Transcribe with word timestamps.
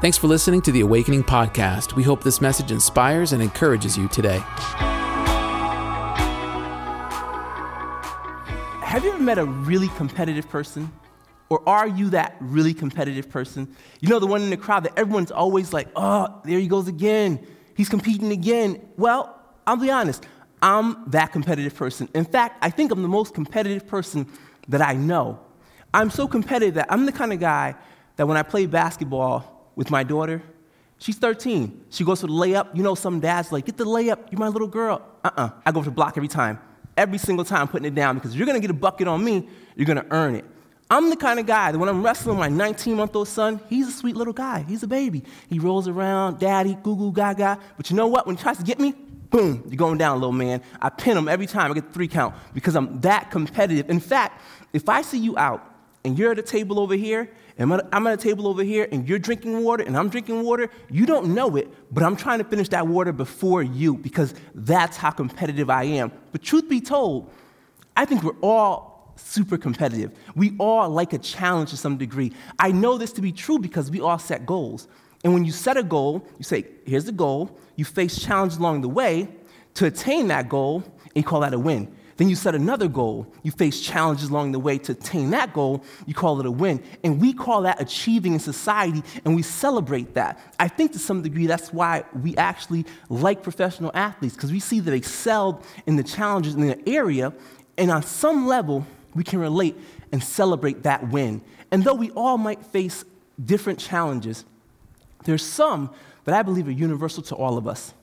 Thanks 0.00 0.16
for 0.16 0.28
listening 0.28 0.62
to 0.62 0.72
the 0.72 0.80
Awakening 0.80 1.24
Podcast. 1.24 1.94
We 1.94 2.02
hope 2.02 2.24
this 2.24 2.40
message 2.40 2.72
inspires 2.72 3.34
and 3.34 3.42
encourages 3.42 3.98
you 3.98 4.08
today. 4.08 4.38
Have 8.80 9.04
you 9.04 9.12
ever 9.12 9.22
met 9.22 9.36
a 9.36 9.44
really 9.44 9.88
competitive 9.88 10.48
person? 10.48 10.90
Or 11.50 11.62
are 11.68 11.86
you 11.86 12.08
that 12.10 12.34
really 12.40 12.72
competitive 12.72 13.28
person? 13.28 13.76
You 14.00 14.08
know, 14.08 14.18
the 14.18 14.26
one 14.26 14.40
in 14.40 14.48
the 14.48 14.56
crowd 14.56 14.84
that 14.84 14.98
everyone's 14.98 15.30
always 15.30 15.74
like, 15.74 15.88
oh, 15.94 16.40
there 16.46 16.58
he 16.58 16.66
goes 16.66 16.88
again. 16.88 17.46
He's 17.76 17.90
competing 17.90 18.32
again. 18.32 18.80
Well, 18.96 19.38
I'll 19.66 19.76
be 19.76 19.90
honest, 19.90 20.24
I'm 20.62 21.10
that 21.10 21.30
competitive 21.30 21.74
person. 21.74 22.08
In 22.14 22.24
fact, 22.24 22.56
I 22.62 22.70
think 22.70 22.90
I'm 22.90 23.02
the 23.02 23.08
most 23.08 23.34
competitive 23.34 23.86
person 23.86 24.26
that 24.66 24.80
I 24.80 24.94
know. 24.94 25.40
I'm 25.92 26.08
so 26.08 26.26
competitive 26.26 26.76
that 26.76 26.86
I'm 26.88 27.04
the 27.04 27.12
kind 27.12 27.34
of 27.34 27.38
guy 27.38 27.74
that 28.16 28.26
when 28.26 28.38
I 28.38 28.42
play 28.42 28.64
basketball, 28.64 29.59
with 29.80 29.90
my 29.90 30.02
daughter. 30.02 30.42
She's 30.98 31.16
13. 31.16 31.86
She 31.88 32.04
goes 32.04 32.20
for 32.20 32.26
the 32.26 32.34
layup. 32.34 32.76
You 32.76 32.82
know, 32.82 32.94
some 32.94 33.18
dads 33.18 33.50
like, 33.50 33.64
get 33.64 33.78
the 33.78 33.86
layup. 33.86 34.30
You're 34.30 34.38
my 34.38 34.48
little 34.48 34.68
girl. 34.68 35.00
Uh 35.24 35.30
uh 35.38 35.50
I 35.64 35.72
go 35.72 35.80
for 35.80 35.86
the 35.86 35.90
block 35.90 36.18
every 36.18 36.28
time. 36.28 36.58
Every 36.98 37.16
single 37.16 37.46
time, 37.46 37.66
putting 37.66 37.86
it 37.86 37.94
down 37.94 38.16
because 38.16 38.36
you're 38.36 38.44
going 38.44 38.60
to 38.60 38.60
get 38.60 38.70
a 38.70 38.78
bucket 38.78 39.08
on 39.08 39.24
me, 39.24 39.48
you're 39.76 39.86
going 39.86 39.96
to 39.96 40.06
earn 40.10 40.34
it. 40.34 40.44
I'm 40.90 41.08
the 41.08 41.16
kind 41.16 41.40
of 41.40 41.46
guy 41.46 41.72
that 41.72 41.78
when 41.78 41.88
I'm 41.88 42.02
wrestling 42.02 42.36
my 42.36 42.50
19 42.50 42.94
month 42.94 43.16
old 43.16 43.28
son, 43.28 43.58
he's 43.70 43.88
a 43.88 43.92
sweet 43.92 44.16
little 44.16 44.34
guy. 44.34 44.66
He's 44.68 44.82
a 44.82 44.86
baby. 44.86 45.24
He 45.48 45.58
rolls 45.58 45.88
around, 45.88 46.40
daddy, 46.40 46.76
goo 46.82 46.94
goo 46.94 47.10
gaga. 47.10 47.58
But 47.78 47.88
you 47.88 47.96
know 47.96 48.08
what? 48.08 48.26
When 48.26 48.36
he 48.36 48.42
tries 48.42 48.58
to 48.58 48.64
get 48.64 48.78
me, 48.78 48.92
boom, 49.30 49.64
you're 49.66 49.78
going 49.78 49.96
down, 49.96 50.20
little 50.20 50.30
man. 50.32 50.60
I 50.82 50.90
pin 50.90 51.16
him 51.16 51.26
every 51.26 51.46
time. 51.46 51.70
I 51.70 51.74
get 51.74 51.94
three 51.94 52.08
count 52.08 52.34
because 52.52 52.76
I'm 52.76 53.00
that 53.00 53.30
competitive. 53.30 53.88
In 53.88 54.00
fact, 54.00 54.42
if 54.74 54.90
I 54.90 55.00
see 55.00 55.18
you 55.18 55.38
out 55.38 55.64
and 56.04 56.18
you're 56.18 56.32
at 56.32 56.38
a 56.38 56.42
table 56.42 56.78
over 56.78 56.96
here 56.96 57.30
I'm 57.60 58.06
at 58.06 58.14
a 58.14 58.16
table 58.16 58.48
over 58.48 58.62
here 58.62 58.88
and 58.90 59.08
you're 59.08 59.18
drinking 59.18 59.62
water 59.62 59.84
and 59.84 59.96
I'm 59.96 60.08
drinking 60.08 60.42
water. 60.44 60.70
You 60.90 61.04
don't 61.04 61.34
know 61.34 61.56
it, 61.56 61.68
but 61.92 62.02
I'm 62.02 62.16
trying 62.16 62.38
to 62.38 62.44
finish 62.44 62.68
that 62.70 62.86
water 62.86 63.12
before 63.12 63.62
you 63.62 63.96
because 63.96 64.34
that's 64.54 64.96
how 64.96 65.10
competitive 65.10 65.68
I 65.68 65.84
am. 65.84 66.10
But 66.32 66.42
truth 66.42 66.68
be 66.68 66.80
told, 66.80 67.30
I 67.96 68.06
think 68.06 68.22
we're 68.22 68.38
all 68.40 69.12
super 69.16 69.58
competitive. 69.58 70.12
We 70.34 70.54
all 70.58 70.88
like 70.88 71.12
a 71.12 71.18
challenge 71.18 71.70
to 71.70 71.76
some 71.76 71.98
degree. 71.98 72.32
I 72.58 72.72
know 72.72 72.96
this 72.96 73.12
to 73.12 73.20
be 73.20 73.32
true 73.32 73.58
because 73.58 73.90
we 73.90 74.00
all 74.00 74.18
set 74.18 74.46
goals. 74.46 74.88
And 75.22 75.34
when 75.34 75.44
you 75.44 75.52
set 75.52 75.76
a 75.76 75.82
goal, 75.82 76.24
you 76.38 76.44
say, 76.44 76.64
here's 76.86 77.04
the 77.04 77.12
goal, 77.12 77.58
you 77.76 77.84
face 77.84 78.18
challenges 78.18 78.58
along 78.58 78.80
the 78.80 78.88
way 78.88 79.28
to 79.74 79.86
attain 79.86 80.28
that 80.28 80.48
goal, 80.48 80.82
and 81.04 81.12
you 81.14 81.22
call 81.22 81.40
that 81.40 81.52
a 81.52 81.58
win. 81.58 81.94
Then 82.20 82.28
you 82.28 82.36
set 82.36 82.54
another 82.54 82.86
goal. 82.86 83.26
You 83.42 83.50
face 83.50 83.80
challenges 83.80 84.28
along 84.28 84.52
the 84.52 84.58
way 84.58 84.76
to 84.76 84.92
attain 84.92 85.30
that 85.30 85.54
goal. 85.54 85.82
You 86.04 86.12
call 86.12 86.38
it 86.38 86.44
a 86.44 86.50
win. 86.50 86.82
And 87.02 87.18
we 87.18 87.32
call 87.32 87.62
that 87.62 87.80
achieving 87.80 88.34
in 88.34 88.40
society, 88.40 89.02
and 89.24 89.34
we 89.34 89.40
celebrate 89.40 90.12
that. 90.12 90.38
I 90.58 90.68
think 90.68 90.92
to 90.92 90.98
some 90.98 91.22
degree 91.22 91.46
that's 91.46 91.72
why 91.72 92.04
we 92.12 92.36
actually 92.36 92.84
like 93.08 93.42
professional 93.42 93.90
athletes, 93.94 94.34
because 94.34 94.52
we 94.52 94.60
see 94.60 94.80
that 94.80 94.90
they 94.90 94.98
excelled 94.98 95.64
in 95.86 95.96
the 95.96 96.02
challenges 96.02 96.54
in 96.54 96.60
the 96.60 96.86
area, 96.86 97.32
and 97.78 97.90
on 97.90 98.02
some 98.02 98.46
level, 98.46 98.86
we 99.14 99.24
can 99.24 99.38
relate 99.38 99.78
and 100.12 100.22
celebrate 100.22 100.82
that 100.82 101.08
win. 101.08 101.40
And 101.70 101.84
though 101.84 101.94
we 101.94 102.10
all 102.10 102.36
might 102.36 102.62
face 102.66 103.02
different 103.42 103.78
challenges, 103.78 104.44
there's 105.24 105.42
some 105.42 105.88
that 106.26 106.34
I 106.34 106.42
believe 106.42 106.68
are 106.68 106.70
universal 106.70 107.22
to 107.22 107.34
all 107.34 107.56
of 107.56 107.66
us. 107.66 107.94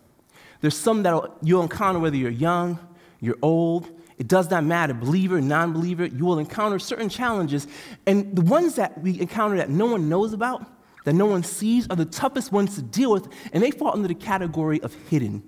There's 0.61 0.75
some 0.75 1.03
that 1.03 1.33
you'll 1.43 1.61
encounter 1.61 1.99
whether 1.99 2.17
you're 2.17 2.31
young, 2.31 2.79
you're 3.19 3.37
old, 3.43 3.91
it 4.17 4.27
does 4.27 4.49
not 4.49 4.63
matter, 4.63 4.93
believer, 4.93 5.39
non 5.41 5.73
believer, 5.73 6.05
you 6.05 6.25
will 6.25 6.39
encounter 6.39 6.79
certain 6.79 7.09
challenges. 7.09 7.67
And 8.05 8.35
the 8.35 8.41
ones 8.41 8.75
that 8.75 8.99
we 9.01 9.19
encounter 9.19 9.57
that 9.57 9.69
no 9.69 9.85
one 9.85 10.09
knows 10.09 10.33
about, 10.33 10.65
that 11.05 11.13
no 11.13 11.27
one 11.27 11.43
sees, 11.43 11.87
are 11.89 11.95
the 11.95 12.05
toughest 12.05 12.51
ones 12.51 12.75
to 12.75 12.81
deal 12.81 13.11
with, 13.11 13.27
and 13.53 13.61
they 13.61 13.71
fall 13.71 13.93
under 13.93 14.07
the 14.07 14.15
category 14.15 14.81
of 14.81 14.93
hidden. 15.09 15.43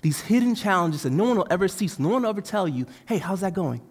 These 0.00 0.20
hidden 0.20 0.54
challenges 0.54 1.02
that 1.02 1.10
no 1.10 1.24
one 1.24 1.36
will 1.36 1.46
ever 1.50 1.68
see, 1.68 1.86
so 1.88 2.02
no 2.02 2.08
one 2.10 2.22
will 2.22 2.30
ever 2.30 2.40
tell 2.40 2.66
you, 2.66 2.86
hey, 3.06 3.18
how's 3.18 3.40
that 3.40 3.54
going? 3.54 3.82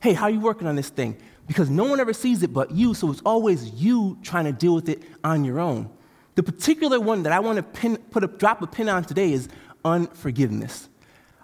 Hey, 0.00 0.14
how 0.14 0.24
are 0.24 0.30
you 0.30 0.40
working 0.40 0.66
on 0.66 0.76
this 0.76 0.88
thing? 0.88 1.16
Because 1.46 1.70
no 1.70 1.84
one 1.84 2.00
ever 2.00 2.12
sees 2.12 2.42
it 2.42 2.52
but 2.52 2.70
you, 2.70 2.94
so 2.94 3.10
it's 3.10 3.22
always 3.24 3.70
you 3.70 4.18
trying 4.22 4.44
to 4.46 4.52
deal 4.52 4.74
with 4.74 4.88
it 4.88 5.02
on 5.22 5.44
your 5.44 5.60
own. 5.60 5.90
The 6.34 6.42
particular 6.42 7.00
one 7.00 7.22
that 7.22 7.32
I 7.32 7.40
want 7.40 7.56
to 7.56 7.62
pin, 7.62 7.96
put 8.10 8.24
a 8.24 8.26
drop 8.26 8.60
a 8.62 8.66
pin 8.66 8.88
on 8.88 9.04
today 9.04 9.32
is 9.32 9.48
unforgiveness. 9.84 10.88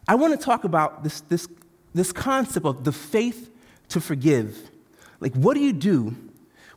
I 0.09 0.17
want 0.17 0.39
to 0.39 0.45
talk 0.45 0.65
about 0.65 1.05
this, 1.05 1.21
this 1.23 1.47
this 1.95 2.13
concept 2.13 2.67
of 2.67 2.85
the 2.85 2.93
faith 2.93 3.51
to 3.89 4.01
forgive. 4.01 4.71
Like, 5.21 5.35
what 5.35 5.55
do 5.55 5.61
you 5.61 5.73
do 5.73 6.17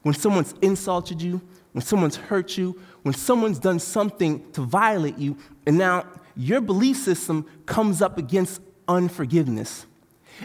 when 0.03 0.13
someone's 0.13 0.53
insulted 0.61 1.21
you, 1.21 1.41
when 1.71 1.81
someone's 1.81 2.15
hurt 2.15 2.57
you, 2.57 2.79
when 3.03 3.13
someone's 3.13 3.59
done 3.59 3.79
something 3.79 4.51
to 4.51 4.61
violate 4.61 5.17
you, 5.17 5.37
and 5.65 5.77
now 5.77 6.05
your 6.35 6.61
belief 6.61 6.97
system 6.97 7.45
comes 7.65 8.01
up 8.01 8.17
against 8.17 8.61
unforgiveness? 8.87 9.85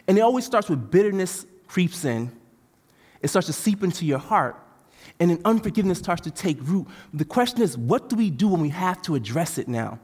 And 0.06 0.16
it 0.16 0.20
always 0.20 0.44
starts 0.44 0.69
with 0.69 0.91
bitterness 0.91 1.47
creeps 1.66 2.04
in, 2.04 2.30
it 3.22 3.28
starts 3.28 3.47
to 3.47 3.53
seep 3.53 3.82
into 3.82 4.06
your 4.06 4.19
heart, 4.19 4.56
and 5.19 5.30
then 5.30 5.41
unforgiveness 5.44 5.98
starts 5.98 6.22
to 6.22 6.30
take 6.30 6.59
root. 6.62 6.86
The 7.12 7.25
question 7.25 7.60
is, 7.62 7.76
what 7.76 8.09
do 8.09 8.16
we 8.16 8.30
do 8.30 8.48
when 8.48 8.60
we 8.60 8.70
have 8.70 9.03
to 9.03 9.14
address 9.14 9.59
it 9.59 9.69
now? 9.69 9.98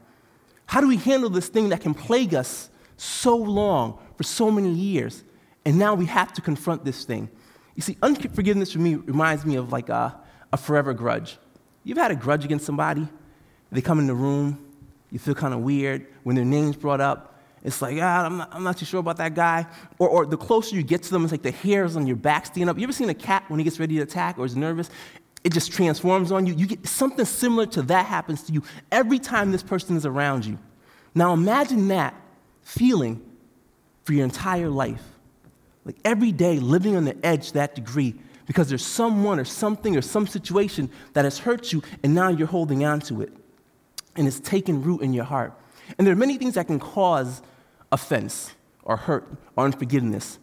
How 0.67 0.81
do 0.81 0.87
we 0.87 0.97
handle 0.97 1.29
this 1.29 1.47
thing 1.47 1.69
that 1.69 1.81
can 1.81 1.93
plague 1.93 2.35
us 2.35 2.69
so 2.97 3.35
long 3.35 3.99
for 4.15 4.23
so 4.23 4.51
many 4.51 4.73
years, 4.73 5.23
and 5.65 5.77
now 5.77 5.93
we 5.93 6.05
have 6.07 6.33
to 6.33 6.41
confront 6.41 6.83
this 6.83 7.05
thing. 7.05 7.29
You 7.75 7.81
see, 7.81 7.97
unforgiveness 8.01 8.71
for 8.71 8.79
me 8.79 8.95
reminds 8.95 9.45
me 9.45 9.55
of 9.55 9.71
like 9.71 9.89
a, 9.89 10.19
a 10.51 10.57
forever 10.57 10.93
grudge. 10.93 11.37
You've 11.83 11.97
had 11.97 12.11
a 12.11 12.15
grudge 12.15 12.43
against 12.43 12.65
somebody, 12.65 13.07
they 13.71 13.81
come 13.81 13.99
in 13.99 14.07
the 14.07 14.15
room, 14.15 14.65
you 15.11 15.19
feel 15.19 15.35
kind 15.35 15.53
of 15.53 15.61
weird 15.61 16.07
when 16.23 16.35
their 16.35 16.45
name's 16.45 16.75
brought 16.75 17.01
up. 17.01 17.35
It's 17.63 17.81
like, 17.81 17.97
ah, 18.01 18.25
I'm 18.25 18.37
not, 18.37 18.49
I'm 18.53 18.63
not 18.63 18.77
too 18.77 18.85
sure 18.85 18.99
about 18.99 19.17
that 19.17 19.35
guy. 19.35 19.65
Or, 19.99 20.07
or 20.07 20.25
the 20.25 20.37
closer 20.37 20.75
you 20.75 20.83
get 20.83 21.03
to 21.03 21.11
them, 21.11 21.23
it's 21.23 21.31
like 21.31 21.41
the 21.41 21.51
hairs 21.51 21.95
on 21.95 22.07
your 22.07 22.15
back 22.15 22.45
stand 22.45 22.69
up. 22.69 22.77
You 22.77 22.83
ever 22.83 22.93
seen 22.93 23.09
a 23.09 23.13
cat 23.13 23.43
when 23.47 23.59
he 23.59 23.63
gets 23.63 23.79
ready 23.79 23.95
to 23.95 24.03
attack 24.03 24.37
or 24.37 24.45
is 24.45 24.55
nervous? 24.55 24.89
It 25.43 25.53
just 25.53 25.71
transforms 25.71 26.31
on 26.31 26.45
you. 26.45 26.53
You 26.53 26.67
get 26.67 26.87
something 26.87 27.25
similar 27.25 27.65
to 27.67 27.81
that 27.83 28.05
happens 28.05 28.43
to 28.43 28.53
you 28.53 28.63
every 28.91 29.19
time 29.19 29.51
this 29.51 29.63
person 29.63 29.95
is 29.95 30.05
around 30.05 30.45
you. 30.45 30.57
Now 31.15 31.33
imagine 31.33 31.87
that 31.89 32.15
feeling 32.67 33.21
for 34.03 34.11
your 34.11 34.25
entire 34.25 34.69
life. 34.69 35.01
Like 35.85 35.95
every 36.03 36.33
day 36.33 36.59
living 36.59 36.97
on 36.97 37.05
the 37.05 37.15
edge 37.25 37.47
to 37.47 37.53
that 37.53 37.75
degree 37.75 38.13
because 38.45 38.67
there's 38.67 38.85
someone 38.85 39.39
or 39.39 39.45
something 39.45 39.95
or 39.95 40.01
some 40.01 40.27
situation 40.27 40.89
that 41.13 41.23
has 41.23 41.39
hurt 41.39 41.71
you 41.71 41.81
and 42.03 42.13
now 42.13 42.27
you're 42.27 42.45
holding 42.45 42.83
on 42.83 42.99
to 43.01 43.21
it 43.21 43.31
and 44.17 44.27
it's 44.27 44.41
taken 44.41 44.81
root 44.83 45.01
in 45.01 45.13
your 45.13 45.23
heart. 45.23 45.53
And 45.97 46.05
there 46.05 46.11
are 46.11 46.17
many 46.17 46.37
things 46.37 46.55
that 46.55 46.67
can 46.67 46.77
cause 46.77 47.41
offense 47.89 48.53
or 48.83 48.97
hurt 48.97 49.25
or 49.55 49.63
unforgiveness. 49.63 50.37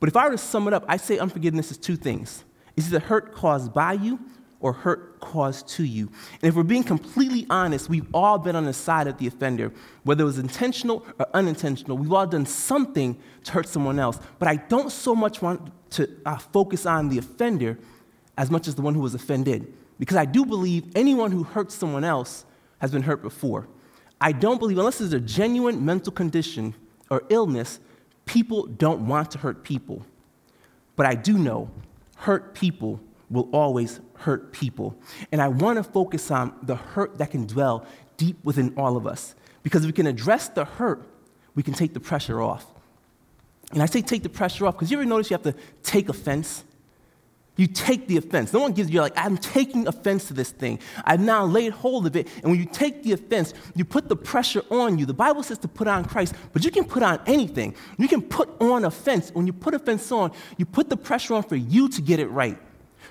But 0.00 0.08
if 0.08 0.16
I 0.16 0.24
were 0.24 0.32
to 0.32 0.38
sum 0.38 0.66
it 0.68 0.72
up, 0.72 0.86
I 0.88 0.96
say 0.96 1.18
unforgiveness 1.18 1.70
is 1.70 1.76
two 1.76 1.96
things. 1.96 2.42
It's 2.74 2.86
either 2.86 3.00
hurt 3.00 3.34
caused 3.34 3.74
by 3.74 3.92
you 3.92 4.18
or 4.60 4.72
hurt 4.72 5.20
caused 5.20 5.68
to 5.68 5.84
you. 5.84 6.10
And 6.40 6.44
if 6.44 6.54
we're 6.54 6.62
being 6.62 6.82
completely 6.82 7.46
honest, 7.50 7.88
we've 7.88 8.06
all 8.14 8.38
been 8.38 8.56
on 8.56 8.64
the 8.64 8.72
side 8.72 9.06
of 9.06 9.18
the 9.18 9.26
offender, 9.26 9.72
whether 10.04 10.22
it 10.22 10.26
was 10.26 10.38
intentional 10.38 11.04
or 11.18 11.26
unintentional. 11.34 11.98
We've 11.98 12.12
all 12.12 12.26
done 12.26 12.46
something 12.46 13.18
to 13.44 13.52
hurt 13.52 13.68
someone 13.68 13.98
else. 13.98 14.18
But 14.38 14.48
I 14.48 14.56
don't 14.56 14.90
so 14.90 15.14
much 15.14 15.42
want 15.42 15.70
to 15.90 16.08
uh, 16.24 16.38
focus 16.38 16.86
on 16.86 17.08
the 17.08 17.18
offender 17.18 17.78
as 18.38 18.50
much 18.50 18.66
as 18.66 18.74
the 18.74 18.82
one 18.82 18.94
who 18.94 19.00
was 19.00 19.14
offended, 19.14 19.72
because 19.98 20.16
I 20.16 20.26
do 20.26 20.44
believe 20.44 20.84
anyone 20.94 21.32
who 21.32 21.42
hurts 21.42 21.74
someone 21.74 22.04
else 22.04 22.44
has 22.78 22.90
been 22.90 23.02
hurt 23.02 23.22
before. 23.22 23.66
I 24.20 24.32
don't 24.32 24.58
believe, 24.58 24.78
unless 24.78 24.98
there's 24.98 25.12
a 25.12 25.20
genuine 25.20 25.84
mental 25.84 26.12
condition 26.12 26.74
or 27.10 27.22
illness, 27.28 27.80
people 28.24 28.66
don't 28.66 29.06
want 29.06 29.30
to 29.30 29.38
hurt 29.38 29.62
people. 29.62 30.04
But 30.96 31.06
I 31.06 31.14
do 31.14 31.38
know 31.38 31.70
hurt 32.16 32.54
people 32.54 33.00
will 33.30 33.48
always 33.52 34.00
hurt 34.14 34.52
people. 34.52 34.96
And 35.32 35.42
I 35.42 35.48
want 35.48 35.76
to 35.78 35.82
focus 35.82 36.30
on 36.30 36.54
the 36.62 36.76
hurt 36.76 37.18
that 37.18 37.30
can 37.30 37.46
dwell 37.46 37.86
deep 38.16 38.36
within 38.44 38.72
all 38.76 38.96
of 38.96 39.06
us. 39.06 39.34
Because 39.62 39.82
if 39.82 39.88
we 39.88 39.92
can 39.92 40.06
address 40.06 40.48
the 40.48 40.64
hurt, 40.64 41.02
we 41.54 41.62
can 41.62 41.74
take 41.74 41.92
the 41.92 42.00
pressure 42.00 42.40
off. 42.40 42.66
And 43.72 43.82
I 43.82 43.86
say 43.86 44.00
take 44.00 44.22
the 44.22 44.28
pressure 44.28 44.66
off 44.66 44.74
because 44.74 44.90
you 44.90 44.98
ever 44.98 45.04
notice 45.04 45.30
you 45.30 45.34
have 45.34 45.42
to 45.42 45.54
take 45.82 46.08
offense? 46.08 46.64
You 47.56 47.66
take 47.66 48.06
the 48.06 48.18
offense. 48.18 48.52
No 48.52 48.60
one 48.60 48.72
gives 48.72 48.90
you, 48.90 49.00
like, 49.00 49.14
I'm 49.16 49.38
taking 49.38 49.88
offense 49.88 50.28
to 50.28 50.34
this 50.34 50.50
thing. 50.50 50.78
I've 51.04 51.20
now 51.20 51.46
laid 51.46 51.72
hold 51.72 52.06
of 52.06 52.14
it. 52.14 52.28
And 52.42 52.50
when 52.50 52.60
you 52.60 52.66
take 52.66 53.02
the 53.02 53.12
offense, 53.12 53.54
you 53.74 53.84
put 53.84 54.10
the 54.10 54.16
pressure 54.16 54.62
on 54.70 54.98
you. 54.98 55.06
The 55.06 55.14
Bible 55.14 55.42
says 55.42 55.56
to 55.58 55.68
put 55.68 55.88
on 55.88 56.04
Christ, 56.04 56.34
but 56.52 56.64
you 56.66 56.70
can 56.70 56.84
put 56.84 57.02
on 57.02 57.18
anything. 57.26 57.74
You 57.98 58.08
can 58.08 58.20
put 58.20 58.50
on 58.60 58.84
offense. 58.84 59.30
When 59.32 59.46
you 59.46 59.54
put 59.54 59.72
offense 59.72 60.12
on, 60.12 60.32
you 60.58 60.66
put 60.66 60.90
the 60.90 60.98
pressure 60.98 61.32
on 61.32 61.44
for 61.44 61.56
you 61.56 61.88
to 61.88 62.02
get 62.02 62.20
it 62.20 62.28
right 62.28 62.58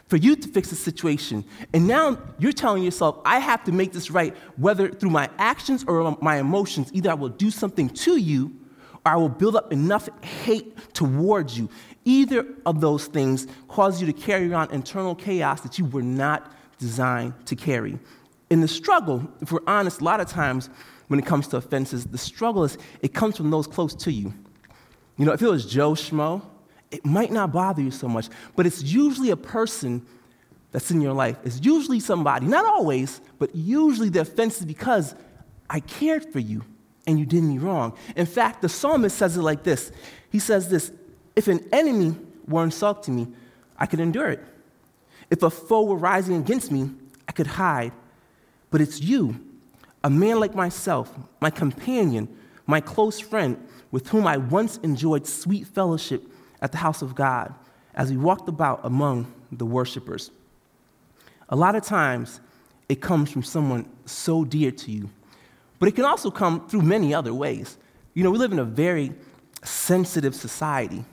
for 0.08 0.18
you 0.18 0.36
to 0.36 0.48
fix 0.48 0.70
the 0.70 0.76
situation. 0.76 1.44
And 1.74 1.88
now 1.88 2.18
you're 2.38 2.52
telling 2.52 2.84
yourself, 2.84 3.20
I 3.26 3.40
have 3.40 3.64
to 3.64 3.72
make 3.72 3.92
this 3.92 4.12
right, 4.12 4.36
whether 4.58 4.90
through 4.90 5.10
my 5.10 5.30
actions 5.38 5.84
or 5.88 6.18
my 6.22 6.38
emotions. 6.38 6.92
Either 6.94 7.12
I 7.12 7.16
will 7.16 7.30
do 7.30 7.50
something 7.50 7.90
to 7.90 8.18
you 8.18 8.56
or 9.06 9.12
I 9.12 9.16
will 9.16 9.30
build 9.30 9.56
up 9.56 9.72
enough 9.74 10.08
hate 10.24 10.94
towards 10.94 11.58
you. 11.58 11.70
Either 12.04 12.46
of 12.66 12.82
those 12.82 13.08
things 13.08 13.48
cause 13.68 14.00
you 14.00 14.06
to 14.06 14.14
carry 14.14 14.54
on 14.54 14.70
internal 14.72 15.16
chaos 15.16 15.62
that 15.62 15.80
you 15.80 15.86
were 15.86 16.04
not 16.04 16.52
designed 16.78 17.34
to 17.48 17.56
carry. 17.56 17.98
In 18.52 18.62
the 18.62 18.68
struggle, 18.68 19.28
if 19.42 19.52
we're 19.52 19.60
honest, 19.66 20.02
a 20.02 20.04
lot 20.04 20.20
of 20.20 20.28
times 20.30 20.70
when 21.08 21.20
it 21.20 21.26
comes 21.26 21.48
to 21.48 21.58
offenses, 21.58 22.06
the 22.06 22.18
struggle 22.18 22.64
is 22.64 22.78
it 23.02 23.14
comes 23.14 23.38
from 23.38 23.50
those 23.50 23.66
close 23.66 23.96
to 23.96 24.12
you. 24.12 24.34
You 25.18 25.26
know, 25.26 25.32
if 25.32 25.42
it 25.42 25.50
was 25.50 25.66
Joe 25.66 25.94
Schmo, 25.94 26.44
it 26.96 27.06
might 27.06 27.30
not 27.30 27.52
bother 27.52 27.82
you 27.82 27.92
so 27.92 28.08
much, 28.08 28.30
but 28.56 28.66
it's 28.66 28.82
usually 28.82 29.30
a 29.30 29.36
person 29.36 30.06
that's 30.72 30.92
in 30.92 31.02
your 31.02 31.12
life. 31.12 31.38
It's 31.44 31.60
usually 31.62 32.00
somebody, 32.00 32.46
not 32.46 32.66
always, 32.66 33.20
but 33.38 33.54
usually 33.54 34.08
the 34.08 34.22
offense 34.22 34.60
is 34.60 34.66
because 34.66 35.14
I 35.70 35.82
cared 35.82 36.32
for 36.32 36.40
you 36.40 36.64
and 37.06 37.20
you 37.20 37.26
did 37.26 37.44
me 37.44 37.58
wrong. 37.58 37.98
In 38.16 38.26
fact, 38.26 38.62
the 38.62 38.70
psalmist 38.70 39.18
says 39.18 39.36
it 39.36 39.42
like 39.42 39.64
this 39.64 39.92
He 40.30 40.40
says 40.40 40.70
this 40.70 40.94
If 41.36 41.50
an 41.50 41.68
enemy 41.74 42.16
were 42.48 42.64
insulting 42.64 43.18
me, 43.18 43.28
I 43.78 43.88
could 43.88 44.00
endure 44.00 44.30
it. 44.30 44.42
If 45.30 45.44
a 45.44 45.50
foe 45.50 45.84
were 45.84 45.98
rising 45.98 46.38
against 46.38 46.72
me, 46.72 46.92
I 47.28 47.34
could 47.34 47.48
hide. 47.48 47.92
But 48.72 48.80
it's 48.80 49.02
you, 49.02 49.38
a 50.02 50.10
man 50.10 50.40
like 50.40 50.56
myself, 50.56 51.14
my 51.42 51.50
companion, 51.50 52.34
my 52.68 52.80
close 52.80 53.20
friend, 53.20 53.68
with 53.92 54.08
whom 54.08 54.26
I 54.28 54.38
once 54.38 54.78
enjoyed 54.78 55.28
sweet 55.28 55.68
fellowship 55.68 56.32
at 56.66 56.72
the 56.72 56.80
house 56.80 57.04
of 57.04 57.14
God 57.14 57.54
as 57.94 58.10
we 58.10 58.18
walked 58.18 58.50
about 58.50 58.80
among 58.84 59.32
the 59.52 59.68
worshipers. 59.68 60.32
A 61.50 61.56
lot 61.56 61.76
of 61.76 61.84
times, 61.84 62.42
it 62.90 63.02
comes 63.02 63.32
from 63.32 63.44
someone 63.44 63.88
so 64.08 64.44
dear 64.44 64.72
to 64.72 64.92
you, 64.92 65.12
but 65.78 65.88
it 65.88 65.92
can 65.92 66.06
also 66.06 66.32
come 66.32 66.68
through 66.68 66.82
many 66.82 67.14
other 67.14 67.36
ways. 67.36 67.78
You 68.16 68.24
know, 68.24 68.32
we 68.32 68.40
live 68.40 68.52
in 68.52 68.58
a 68.58 68.66
very 68.66 69.14
sensitive 69.64 70.34
society. 70.34 71.06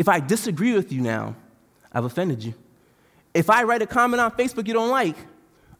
If 0.00 0.08
I 0.08 0.18
disagree 0.18 0.74
with 0.74 0.92
you 0.92 1.00
now, 1.00 1.36
I've 1.92 2.04
offended 2.04 2.42
you. 2.42 2.54
If 3.32 3.48
I 3.50 3.62
write 3.62 3.82
a 3.82 3.86
comment 3.86 4.20
on 4.20 4.32
Facebook 4.32 4.66
you 4.66 4.74
don't 4.74 4.90
like, 4.90 5.14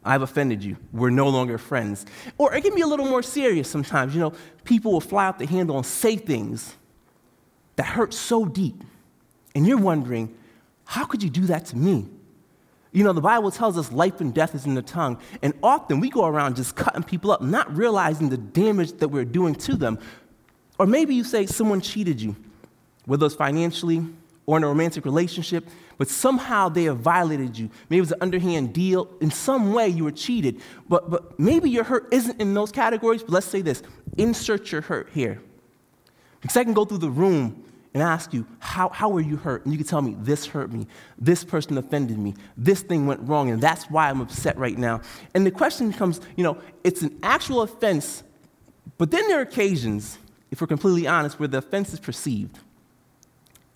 I've 0.04 0.22
offended 0.22 0.62
you. 0.62 0.76
We're 0.92 1.10
no 1.10 1.28
longer 1.28 1.58
friends. 1.58 2.06
Or 2.38 2.54
it 2.54 2.62
can 2.62 2.72
be 2.76 2.82
a 2.82 2.86
little 2.86 3.06
more 3.06 3.24
serious 3.24 3.68
sometimes. 3.68 4.14
You 4.14 4.20
know, 4.20 4.32
people 4.62 4.92
will 4.92 5.00
fly 5.00 5.26
off 5.26 5.38
the 5.38 5.46
handle 5.46 5.76
and 5.76 5.84
say 5.84 6.14
things 6.14 6.76
that 7.74 7.86
hurt 7.86 8.14
so 8.14 8.44
deep. 8.44 8.84
And 9.58 9.66
you're 9.66 9.76
wondering, 9.76 10.32
how 10.84 11.04
could 11.04 11.20
you 11.20 11.28
do 11.28 11.46
that 11.46 11.66
to 11.66 11.76
me? 11.76 12.06
You 12.92 13.02
know, 13.02 13.12
the 13.12 13.20
Bible 13.20 13.50
tells 13.50 13.76
us 13.76 13.90
life 13.90 14.20
and 14.20 14.32
death 14.32 14.54
is 14.54 14.66
in 14.66 14.76
the 14.76 14.82
tongue. 14.82 15.18
And 15.42 15.52
often 15.64 15.98
we 15.98 16.10
go 16.10 16.26
around 16.26 16.54
just 16.54 16.76
cutting 16.76 17.02
people 17.02 17.32
up, 17.32 17.42
not 17.42 17.76
realizing 17.76 18.28
the 18.28 18.36
damage 18.36 18.92
that 18.98 19.08
we're 19.08 19.24
doing 19.24 19.56
to 19.56 19.74
them. 19.74 19.98
Or 20.78 20.86
maybe 20.86 21.12
you 21.16 21.24
say 21.24 21.44
someone 21.44 21.80
cheated 21.80 22.20
you, 22.20 22.36
whether 23.04 23.26
it's 23.26 23.34
financially 23.34 24.06
or 24.46 24.58
in 24.58 24.62
a 24.62 24.68
romantic 24.68 25.04
relationship, 25.04 25.66
but 25.96 26.06
somehow 26.06 26.68
they 26.68 26.84
have 26.84 26.98
violated 26.98 27.58
you. 27.58 27.68
Maybe 27.90 27.98
it 27.98 28.02
was 28.02 28.12
an 28.12 28.18
underhand 28.20 28.72
deal. 28.72 29.08
In 29.20 29.32
some 29.32 29.72
way, 29.72 29.88
you 29.88 30.04
were 30.04 30.12
cheated. 30.12 30.60
But, 30.88 31.10
but 31.10 31.36
maybe 31.36 31.68
your 31.68 31.82
hurt 31.82 32.06
isn't 32.12 32.40
in 32.40 32.54
those 32.54 32.70
categories, 32.70 33.24
but 33.24 33.32
let's 33.32 33.46
say 33.46 33.60
this 33.60 33.82
insert 34.16 34.70
your 34.70 34.82
hurt 34.82 35.10
here. 35.12 35.42
Because 36.40 36.56
I 36.56 36.62
can 36.62 36.74
go 36.74 36.84
through 36.84 36.98
the 36.98 37.10
room 37.10 37.64
and 37.94 38.02
ask 38.02 38.32
you, 38.32 38.46
how, 38.58 38.88
how 38.90 39.08
were 39.08 39.20
you 39.20 39.36
hurt? 39.36 39.64
And 39.64 39.72
you 39.72 39.78
can 39.78 39.86
tell 39.86 40.02
me, 40.02 40.16
this 40.20 40.46
hurt 40.46 40.70
me. 40.72 40.86
This 41.18 41.44
person 41.44 41.78
offended 41.78 42.18
me. 42.18 42.34
This 42.56 42.82
thing 42.82 43.06
went 43.06 43.20
wrong, 43.22 43.50
and 43.50 43.60
that's 43.60 43.84
why 43.84 44.10
I'm 44.10 44.20
upset 44.20 44.58
right 44.58 44.76
now. 44.76 45.00
And 45.34 45.46
the 45.46 45.50
question 45.50 45.90
becomes, 45.90 46.20
you 46.36 46.44
know, 46.44 46.58
it's 46.84 47.02
an 47.02 47.18
actual 47.22 47.62
offense, 47.62 48.22
but 48.98 49.10
then 49.10 49.26
there 49.28 49.38
are 49.38 49.42
occasions, 49.42 50.18
if 50.50 50.60
we're 50.60 50.66
completely 50.66 51.06
honest, 51.06 51.38
where 51.38 51.48
the 51.48 51.58
offense 51.58 51.92
is 51.92 52.00
perceived. 52.00 52.58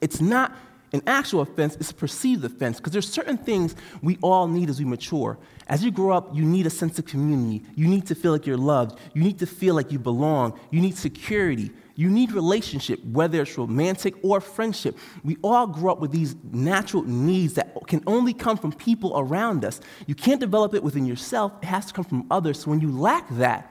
It's 0.00 0.20
not 0.20 0.56
an 0.92 1.02
actual 1.06 1.40
offense, 1.40 1.76
it's 1.76 1.90
a 1.90 1.94
perceived 1.94 2.44
offense 2.44 2.76
because 2.76 2.92
there's 2.92 3.08
certain 3.08 3.38
things 3.38 3.74
we 4.02 4.18
all 4.20 4.46
need 4.46 4.68
as 4.68 4.78
we 4.78 4.84
mature. 4.84 5.38
As 5.68 5.82
you 5.82 5.90
grow 5.90 6.14
up, 6.14 6.34
you 6.34 6.44
need 6.44 6.66
a 6.66 6.70
sense 6.70 6.98
of 6.98 7.06
community. 7.06 7.64
You 7.74 7.88
need 7.88 8.06
to 8.08 8.14
feel 8.14 8.32
like 8.32 8.46
you're 8.46 8.58
loved. 8.58 8.98
You 9.14 9.22
need 9.22 9.38
to 9.38 9.46
feel 9.46 9.74
like 9.74 9.90
you 9.90 9.98
belong. 9.98 10.58
You 10.70 10.80
need 10.80 10.96
security. 10.98 11.70
You 11.94 12.08
need 12.08 12.32
relationship, 12.32 13.04
whether 13.04 13.42
it's 13.42 13.56
romantic 13.58 14.14
or 14.22 14.40
friendship. 14.40 14.96
We 15.22 15.36
all 15.42 15.66
grow 15.66 15.92
up 15.92 16.00
with 16.00 16.10
these 16.10 16.34
natural 16.50 17.02
needs 17.02 17.54
that 17.54 17.74
can 17.86 18.02
only 18.06 18.32
come 18.32 18.56
from 18.56 18.72
people 18.72 19.18
around 19.18 19.64
us. 19.64 19.80
You 20.06 20.14
can't 20.14 20.40
develop 20.40 20.74
it 20.74 20.82
within 20.82 21.06
yourself, 21.06 21.52
it 21.62 21.66
has 21.66 21.86
to 21.86 21.92
come 21.92 22.04
from 22.04 22.26
others. 22.30 22.60
So 22.60 22.70
when 22.70 22.80
you 22.80 22.90
lack 22.90 23.28
that, 23.32 23.68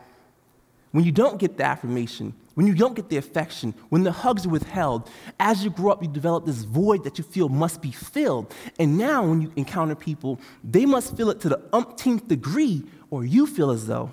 when 0.91 1.03
you 1.03 1.12
don't 1.12 1.39
get 1.39 1.57
the 1.57 1.63
affirmation, 1.63 2.33
when 2.53 2.68
you 2.68 2.75
don't 2.75 2.95
get 2.95 3.09
the 3.09 3.18
affection, 3.18 3.73
when 3.89 4.03
the 4.03 4.12
hugs 4.12 4.45
are 4.45 4.50
withheld, 4.50 5.09
as 5.39 5.63
you 5.63 5.69
grow 5.69 5.91
up, 5.91 6.01
you 6.01 6.09
develop 6.09 6.45
this 6.45 6.63
void 6.63 7.06
that 7.06 7.18
you 7.18 7.23
feel 7.23 7.47
must 7.47 7.81
be 7.81 7.91
filled. 7.91 8.53
And 8.77 8.97
now, 8.97 9.25
when 9.25 9.41
you 9.41 9.53
encounter 9.56 9.95
people, 9.95 10.39
they 10.63 10.85
must 10.85 11.15
feel 11.15 11.29
it 11.29 11.39
to 11.41 11.50
the 11.50 11.62
umpteenth 11.71 12.27
degree, 12.27 12.83
or 13.09 13.23
you 13.23 13.47
feel 13.47 13.71
as 13.71 13.88
though 13.88 14.12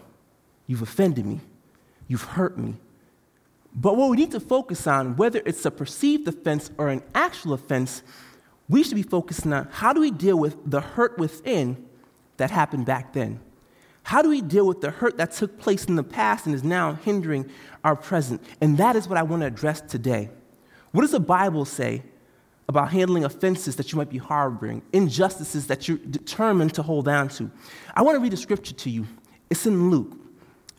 you've 0.69 0.83
offended 0.83 1.27
me, 1.27 1.41
you've 2.07 2.23
hurt 2.23 2.57
me. 2.57 2.77
But 3.75 3.97
what 3.97 4.11
we 4.11 4.17
need 4.17 4.33
to 4.33 4.41
focus 4.41 4.87
on, 4.87 5.17
whether 5.17 5.41
it's 5.45 5.65
a 5.65 5.71
perceived 5.71 6.27
offense 6.27 6.71
or 6.79 6.89
an 6.89 7.03
actual 7.15 7.53
offense, 7.53 8.03
we 8.69 8.83
should 8.83 8.97
be 8.97 9.03
focusing 9.03 9.53
on 9.53 9.69
how 9.71 9.93
do 9.93 10.01
we 10.01 10.11
deal 10.11 10.39
with 10.39 10.57
the 10.69 10.81
hurt 10.81 11.19
within 11.19 11.87
that 12.37 12.51
happened 12.51 12.87
back 12.87 13.13
then. 13.13 13.41
How 14.03 14.23
do 14.23 14.31
we 14.31 14.41
deal 14.41 14.67
with 14.67 14.81
the 14.81 14.91
hurt 14.91 15.19
that 15.19 15.33
took 15.33 15.59
place 15.59 15.85
in 15.85 15.97
the 15.97 16.03
past 16.03 16.47
and 16.47 16.55
is 16.55 16.65
now 16.65 16.95
hindering 16.95 17.51
our 17.85 17.95
present? 17.95 18.43
And 18.61 18.79
that 18.79 18.97
is 18.97 19.07
what 19.07 19.19
I 19.19 19.23
want 19.23 19.43
to 19.43 19.47
address 19.47 19.83
today. 19.83 20.31
What 20.93 21.03
does 21.03 21.11
the 21.11 21.21
Bible 21.21 21.67
say 21.67 22.03
about 22.69 22.91
handling 22.91 23.25
offenses 23.25 23.77
that 23.77 23.93
you 23.93 23.99
might 23.99 24.09
be 24.09 24.19
harboring, 24.19 24.83
injustices 24.93 25.67
that 25.67 25.89
you're 25.89 25.99
determined 25.99 26.75
to 26.75 26.83
hold 26.83 27.07
on 27.07 27.29
to? 27.31 27.51
I 27.95 28.03
want 28.03 28.17
to 28.17 28.21
read 28.21 28.33
a 28.33 28.39
scripture 28.39 28.75
to 28.75 28.91
you. 28.91 29.07
It's 29.51 29.67
in 29.67 29.91
Luke, 29.91 30.17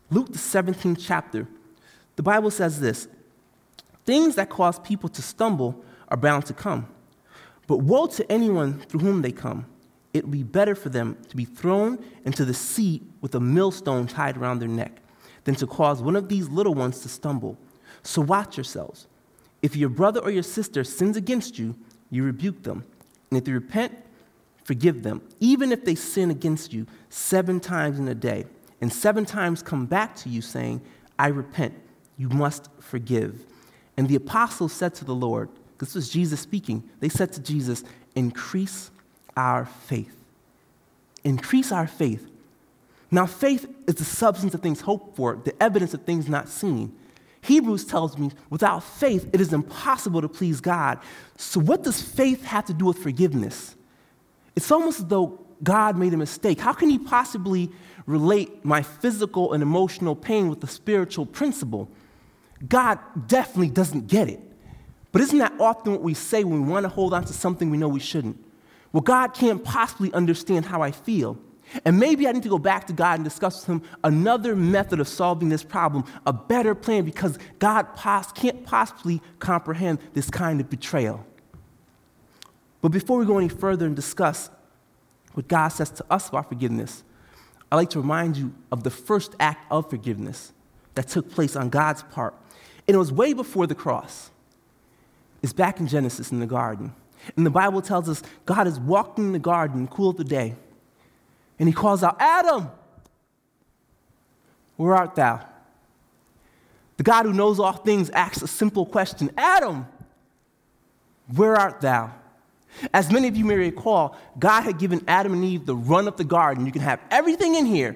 Luke, 0.10 0.32
the 0.32 0.40
17th 0.40 0.98
chapter. 1.00 1.48
The 2.20 2.24
Bible 2.24 2.52
says 2.52 2.82
this 2.82 3.08
Things 4.06 4.36
that 4.36 4.50
cause 4.50 4.78
people 4.78 5.08
to 5.08 5.22
stumble 5.22 5.86
are 6.10 6.18
bound 6.18 6.46
to 6.48 6.54
come, 6.54 6.86
but 7.66 7.78
woe 7.78 8.08
to 8.08 8.30
anyone 8.30 8.82
through 8.82 9.00
whom 9.00 9.22
they 9.22 9.32
come 9.32 9.66
it 10.14 10.26
would 10.26 10.32
be 10.32 10.44
better 10.44 10.76
for 10.76 10.90
them 10.90 11.16
to 11.30 11.38
be 11.38 11.46
thrown 11.46 12.04
into 12.26 12.44
the 12.44 12.54
sea 12.54 13.02
with 13.22 13.36
a 13.36 13.40
millstone 13.40 14.06
tied 14.06 14.36
around 14.36 14.60
their 14.60 14.68
neck 14.68 15.02
than 15.46 15.56
to 15.56 15.66
cause 15.66 16.02
one 16.02 16.18
of 16.18 16.28
these 16.28 16.50
little 16.50 16.74
ones 16.74 17.00
to 17.00 17.08
stumble. 17.08 17.58
So 18.04 18.22
watch 18.22 18.58
yourselves. 18.58 19.08
If 19.62 19.78
your 19.78 19.88
brother 19.88 20.20
or 20.20 20.30
your 20.30 20.44
sister 20.44 20.84
sins 20.84 21.16
against 21.16 21.58
you, 21.58 21.74
you 22.10 22.26
rebuke 22.26 22.64
them. 22.64 22.84
And 23.32 23.38
if 23.38 23.46
they 23.46 23.54
repent, 23.54 23.98
forgive 24.66 25.04
them, 25.04 25.22
even 25.40 25.72
if 25.72 25.86
they 25.86 25.96
sin 25.96 26.32
against 26.32 26.74
you 26.74 26.86
seven 27.08 27.62
times 27.62 27.98
in 27.98 28.10
a 28.10 28.16
day, 28.16 28.46
and 28.82 28.92
seven 28.92 29.24
times 29.24 29.64
come 29.64 29.86
back 29.86 30.18
to 30.18 30.28
you 30.28 30.42
saying, 30.42 30.82
I 31.18 31.28
repent. 31.28 31.76
You 32.20 32.30
must 32.30 32.70
forgive. 32.80 33.44
And 33.98 34.08
the 34.08 34.16
apostles 34.16 34.74
said 34.74 34.94
to 34.96 35.06
the 35.06 35.16
Lord, 35.16 35.50
this 35.80 35.96
was 35.96 36.10
Jesus 36.10 36.42
speaking, 36.42 36.84
they 37.00 37.10
said 37.10 37.34
to 37.34 37.42
Jesus, 37.42 37.84
Increase 38.14 38.92
our 39.36 39.66
faith. 39.66 40.16
Increase 41.24 41.72
our 41.72 41.88
faith. 41.88 42.28
Now, 43.12 43.26
faith 43.26 43.68
is 43.88 43.96
the 43.96 44.06
substance 44.06 44.54
of 44.54 44.62
things 44.62 44.82
hoped 44.82 45.16
for, 45.16 45.36
the 45.44 45.64
evidence 45.64 45.94
of 45.94 46.04
things 46.04 46.28
not 46.28 46.50
seen. 46.50 46.94
Hebrews 47.42 47.86
tells 47.86 48.18
me 48.18 48.32
without 48.50 48.84
faith, 48.84 49.30
it 49.32 49.40
is 49.40 49.54
impossible 49.54 50.22
to 50.22 50.30
please 50.30 50.60
God. 50.60 51.00
So, 51.38 51.60
what 51.60 51.84
does 51.84 52.02
faith 52.02 52.44
have 52.44 52.66
to 52.66 52.74
do 52.74 52.86
with 52.86 52.98
forgiveness? 52.98 53.76
It's 54.56 54.70
almost 54.70 55.00
as 55.00 55.06
though 55.06 55.40
God 55.64 55.98
made 55.98 56.14
a 56.14 56.18
mistake. 56.18 56.60
How 56.60 56.74
can 56.74 56.90
He 56.90 57.00
possibly 57.00 57.72
relate 58.06 58.66
my 58.66 58.82
physical 58.82 59.54
and 59.54 59.64
emotional 59.64 60.16
pain 60.16 60.50
with 60.50 60.60
the 60.60 60.68
spiritual 60.68 61.26
principle? 61.26 61.90
God 62.68 63.00
definitely 63.28 63.70
doesn't 63.70 64.08
get 64.08 64.30
it. 64.30 64.40
But 65.12 65.22
isn't 65.22 65.40
that 65.40 65.54
often 65.60 65.94
what 65.94 66.02
we 66.02 66.14
say 66.14 66.44
when 66.44 66.66
we 66.66 66.72
want 66.72 66.84
to 66.84 66.90
hold 66.90 67.14
on 67.14 67.24
to 67.26 67.34
something 67.34 67.70
we 67.70 67.78
know 67.78 67.88
we 67.88 68.00
shouldn't? 68.00 68.38
Well, 68.92 69.02
God 69.02 69.34
can't 69.34 69.64
possibly 69.64 70.12
understand 70.14 70.66
how 70.66 70.82
I 70.82 70.92
feel. 70.92 71.38
And 71.86 72.00
maybe 72.00 72.28
I 72.28 72.32
need 72.32 72.44
to 72.44 72.50
go 72.50 72.58
back 72.58 72.88
to 72.88 72.94
God 72.94 73.16
and 73.16 73.24
discuss 73.24 73.60
with 73.60 73.76
Him 73.76 73.90
another 74.04 74.56
method 74.56 75.00
of 75.00 75.08
solving 75.08 75.50
this 75.50 75.64
problem, 75.64 76.04
a 76.26 76.34
better 76.34 76.74
plan, 76.74 77.06
because 77.06 77.38
God 77.60 77.96
pos- 77.96 78.32
can't 78.32 78.66
possibly 78.66 79.22
comprehend 79.38 80.00
this 80.14 80.30
kind 80.30 80.60
of 80.60 80.70
betrayal. 80.70 81.26
But 82.82 82.90
before 82.90 83.20
we 83.20 83.26
go 83.26 83.38
any 83.38 83.50
further 83.50 83.86
and 83.86 83.96
discuss 83.96 84.50
what 85.34 85.48
God 85.48 85.68
says 85.70 85.92
to 85.92 86.06
us 86.10 86.30
about 86.30 86.50
forgiveness, 86.50 87.04
I'd 87.72 87.76
like 87.76 87.92
to 87.92 88.00
remind 88.00 88.36
you 88.36 88.54
of 88.72 88.84
the 88.84 88.90
first 88.90 89.36
act 89.40 89.66
of 89.72 89.90
forgiveness 89.90 90.54
that 90.96 91.08
took 91.08 91.30
place 91.30 91.56
on 91.56 91.70
God's 91.70 92.02
part. 92.04 92.34
And 92.90 92.96
it 92.96 92.98
was 92.98 93.12
way 93.12 93.34
before 93.34 93.68
the 93.68 93.76
cross. 93.76 94.32
It's 95.44 95.54
back 95.54 95.80
in 95.80 95.86
Genesis 95.86 96.32
in 96.32 96.40
the 96.40 96.48
garden. 96.48 96.92
And 97.38 97.46
the 97.46 97.52
Bible 97.52 97.84
tells 97.84 98.10
us 98.10 98.24
God 98.48 98.66
is 98.66 98.80
walking 98.80 99.26
in 99.26 99.32
the 99.32 99.38
garden, 99.38 99.88
cool 99.88 100.10
of 100.10 100.18
the 100.18 100.24
day, 100.24 100.56
and 101.60 101.70
he 101.70 101.72
calls 101.72 102.02
out, 102.02 102.18
Adam, 102.20 102.68
where 104.76 104.96
art 104.96 105.14
thou? 105.14 105.46
The 106.98 107.04
God 107.04 107.28
who 107.28 107.34
knows 107.34 107.60
all 107.60 107.74
things 107.74 108.10
asks 108.10 108.42
a 108.42 108.48
simple 108.48 108.88
question 108.88 109.30
Adam, 109.38 109.86
where 111.36 111.56
art 111.56 111.82
thou? 111.82 112.12
As 112.92 113.12
many 113.12 113.28
of 113.28 113.38
you 113.38 113.46
may 113.46 113.58
recall, 113.58 114.18
God 114.40 114.62
had 114.64 114.80
given 114.80 115.04
Adam 115.08 115.34
and 115.34 115.46
Eve 115.46 115.68
the 115.68 115.76
run 115.76 116.08
of 116.08 116.18
the 116.18 116.24
garden. 116.24 116.66
You 116.66 116.72
can 116.72 116.82
have 116.82 117.00
everything 117.12 117.54
in 117.54 117.68
here 117.68 117.96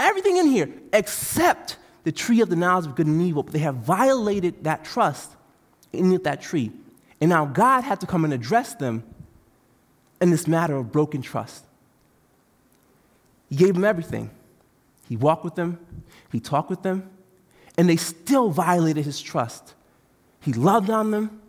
everything 0.00 0.38
in 0.38 0.46
here 0.46 0.68
except 0.92 1.76
the 2.04 2.12
tree 2.12 2.40
of 2.40 2.48
the 2.48 2.56
knowledge 2.56 2.86
of 2.86 2.94
good 2.94 3.06
and 3.06 3.20
evil. 3.20 3.42
But 3.42 3.52
they 3.52 3.60
have 3.60 3.76
violated 3.76 4.64
that 4.64 4.84
trust 4.84 5.30
in 5.92 6.16
that 6.22 6.40
tree. 6.40 6.72
And 7.20 7.28
now 7.28 7.44
God 7.44 7.82
had 7.82 8.00
to 8.00 8.06
come 8.06 8.24
and 8.24 8.32
address 8.32 8.74
them 8.74 9.04
in 10.20 10.30
this 10.30 10.46
matter 10.46 10.76
of 10.76 10.92
broken 10.92 11.22
trust. 11.22 11.64
He 13.48 13.56
gave 13.56 13.74
them 13.74 13.84
everything. 13.84 14.30
He 15.08 15.16
walked 15.16 15.44
with 15.44 15.56
them, 15.56 15.78
he 16.30 16.38
talked 16.38 16.70
with 16.70 16.82
them, 16.82 17.10
and 17.76 17.88
they 17.88 17.96
still 17.96 18.50
violated 18.50 19.04
his 19.04 19.20
trust. 19.20 19.74
He 20.40 20.52
loved 20.52 20.88
on 20.88 21.10
them, 21.10 21.40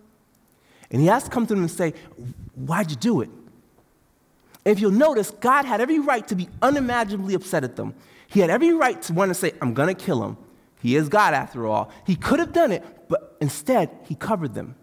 and 0.89 0.99
he 0.99 1.07
has 1.07 1.25
to 1.25 1.29
come 1.29 1.45
to 1.45 1.53
them 1.53 1.61
and 1.61 1.71
say, 1.71 1.93
Why'd 2.55 2.89
you 2.89 2.97
do 2.97 3.21
it? 3.21 3.29
And 4.65 4.71
if 4.75 4.79
you'll 4.79 4.91
notice, 4.91 5.31
God 5.31 5.65
had 5.65 5.81
every 5.81 5.99
right 5.99 6.27
to 6.27 6.35
be 6.35 6.47
unimaginably 6.61 7.33
upset 7.33 7.63
at 7.63 7.75
them. 7.75 7.95
He 8.27 8.39
had 8.39 8.49
every 8.49 8.73
right 8.73 9.01
to 9.03 9.13
want 9.13 9.29
to 9.29 9.33
say, 9.33 9.53
I'm 9.61 9.73
going 9.73 9.93
to 9.93 10.05
kill 10.05 10.23
him. 10.23 10.37
He 10.81 10.95
is 10.95 11.09
God 11.09 11.33
after 11.33 11.67
all. 11.67 11.91
He 12.05 12.15
could 12.15 12.39
have 12.39 12.53
done 12.53 12.71
it, 12.71 12.83
but 13.07 13.37
instead, 13.41 13.89
he 14.07 14.15
covered 14.15 14.53
them. 14.53 14.75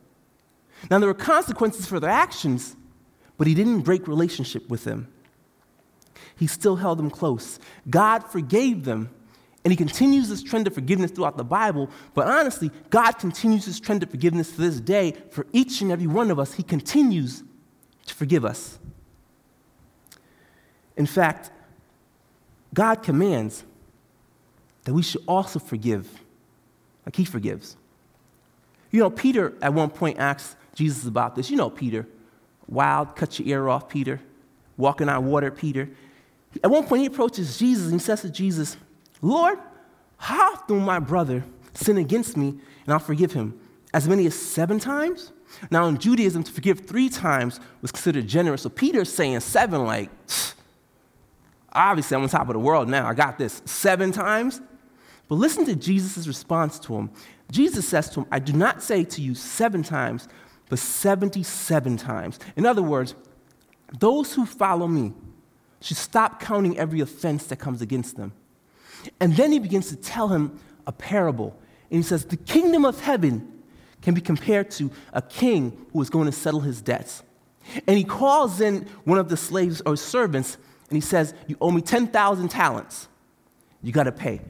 Now, 0.90 0.98
there 0.98 1.08
were 1.08 1.14
consequences 1.14 1.86
for 1.86 1.98
their 1.98 2.10
actions, 2.10 2.76
but 3.36 3.46
he 3.46 3.54
didn't 3.54 3.80
break 3.80 4.06
relationship 4.06 4.68
with 4.68 4.84
them. 4.84 5.08
He 6.36 6.46
still 6.46 6.76
held 6.76 6.98
them 6.98 7.10
close. 7.10 7.58
God 7.90 8.24
forgave 8.30 8.84
them, 8.84 9.10
and 9.64 9.72
he 9.72 9.76
continues 9.76 10.28
this 10.28 10.42
trend 10.42 10.66
of 10.66 10.74
forgiveness 10.74 11.10
throughout 11.10 11.36
the 11.36 11.44
Bible. 11.44 11.90
But 12.14 12.28
honestly, 12.28 12.70
God 12.90 13.12
continues 13.12 13.66
this 13.66 13.80
trend 13.80 14.02
of 14.02 14.10
forgiveness 14.10 14.52
to 14.52 14.60
this 14.60 14.80
day 14.80 15.16
for 15.30 15.46
each 15.52 15.80
and 15.80 15.90
every 15.90 16.06
one 16.06 16.30
of 16.30 16.38
us. 16.38 16.54
He 16.54 16.62
continues 16.62 17.42
to 18.06 18.14
forgive 18.14 18.44
us. 18.44 18.78
In 20.98 21.06
fact, 21.06 21.50
God 22.74 23.02
commands 23.02 23.64
that 24.84 24.92
we 24.92 25.02
should 25.02 25.22
also 25.26 25.58
forgive, 25.58 26.06
like 27.06 27.16
He 27.16 27.24
forgives. 27.24 27.76
You 28.90 29.00
know, 29.00 29.10
Peter 29.10 29.54
at 29.62 29.72
one 29.72 29.90
point 29.90 30.18
asks 30.18 30.56
Jesus 30.74 31.06
about 31.06 31.34
this. 31.34 31.50
You 31.50 31.56
know, 31.56 31.70
Peter, 31.70 32.06
wild, 32.66 33.16
cut 33.16 33.38
your 33.38 33.48
ear 33.48 33.68
off, 33.68 33.88
Peter, 33.88 34.20
walking 34.76 35.08
on 35.08 35.26
water, 35.26 35.50
Peter. 35.50 35.88
At 36.62 36.70
one 36.70 36.84
point, 36.84 37.02
he 37.02 37.06
approaches 37.06 37.58
Jesus 37.58 37.84
and 37.84 37.94
he 37.94 37.98
says 37.98 38.22
to 38.22 38.30
Jesus, 38.30 38.76
Lord, 39.20 39.58
how 40.16 40.52
often 40.54 40.80
my 40.80 40.98
brother 40.98 41.44
sin 41.74 41.98
against 41.98 42.36
me 42.36 42.48
and 42.84 42.92
I'll 42.92 42.98
forgive 42.98 43.32
him? 43.32 43.58
As 43.92 44.08
many 44.08 44.26
as 44.26 44.34
seven 44.34 44.78
times? 44.78 45.32
Now, 45.70 45.86
in 45.86 45.98
Judaism, 45.98 46.42
to 46.42 46.52
forgive 46.52 46.80
three 46.80 47.08
times 47.08 47.60
was 47.82 47.92
considered 47.92 48.26
generous. 48.26 48.62
So 48.62 48.68
Peter's 48.68 49.12
saying 49.12 49.40
seven, 49.40 49.84
like, 49.84 50.10
obviously, 51.72 52.16
I'm 52.16 52.22
on 52.22 52.28
top 52.28 52.48
of 52.48 52.54
the 52.54 52.58
world 52.58 52.88
now. 52.88 53.06
I 53.06 53.14
got 53.14 53.38
this. 53.38 53.62
Seven 53.64 54.12
times? 54.12 54.60
But 55.28 55.36
listen 55.36 55.66
to 55.66 55.76
Jesus' 55.76 56.26
response 56.26 56.78
to 56.80 56.96
him. 56.96 57.10
Jesus 57.50 57.88
says 57.88 58.10
to 58.10 58.20
him, 58.20 58.26
I 58.30 58.38
do 58.38 58.52
not 58.52 58.82
say 58.82 59.04
to 59.04 59.20
you 59.20 59.34
seven 59.34 59.82
times, 59.82 60.28
but 60.68 60.78
77 60.78 61.96
times. 61.96 62.38
In 62.56 62.66
other 62.66 62.82
words, 62.82 63.14
those 63.98 64.34
who 64.34 64.44
follow 64.46 64.86
me 64.86 65.12
should 65.80 65.96
stop 65.96 66.40
counting 66.40 66.78
every 66.78 67.00
offense 67.00 67.46
that 67.46 67.56
comes 67.56 67.80
against 67.80 68.16
them. 68.16 68.32
And 69.20 69.36
then 69.36 69.52
he 69.52 69.58
begins 69.58 69.88
to 69.90 69.96
tell 69.96 70.28
him 70.28 70.58
a 70.86 70.92
parable. 70.92 71.58
And 71.90 71.98
he 71.98 72.02
says, 72.02 72.24
The 72.24 72.36
kingdom 72.36 72.84
of 72.84 73.00
heaven 73.00 73.62
can 74.02 74.14
be 74.14 74.20
compared 74.20 74.70
to 74.72 74.90
a 75.12 75.22
king 75.22 75.86
who 75.92 76.02
is 76.02 76.10
going 76.10 76.26
to 76.26 76.32
settle 76.32 76.60
his 76.60 76.82
debts. 76.82 77.22
And 77.86 77.96
he 77.96 78.04
calls 78.04 78.60
in 78.60 78.86
one 79.04 79.18
of 79.18 79.28
the 79.28 79.36
slaves 79.36 79.82
or 79.84 79.96
servants 79.96 80.56
and 80.88 80.96
he 80.96 81.00
says, 81.00 81.34
You 81.46 81.56
owe 81.60 81.70
me 81.70 81.82
10,000 81.82 82.48
talents. 82.48 83.08
You 83.82 83.92
got 83.92 84.04
to 84.04 84.12
pay. 84.12 84.40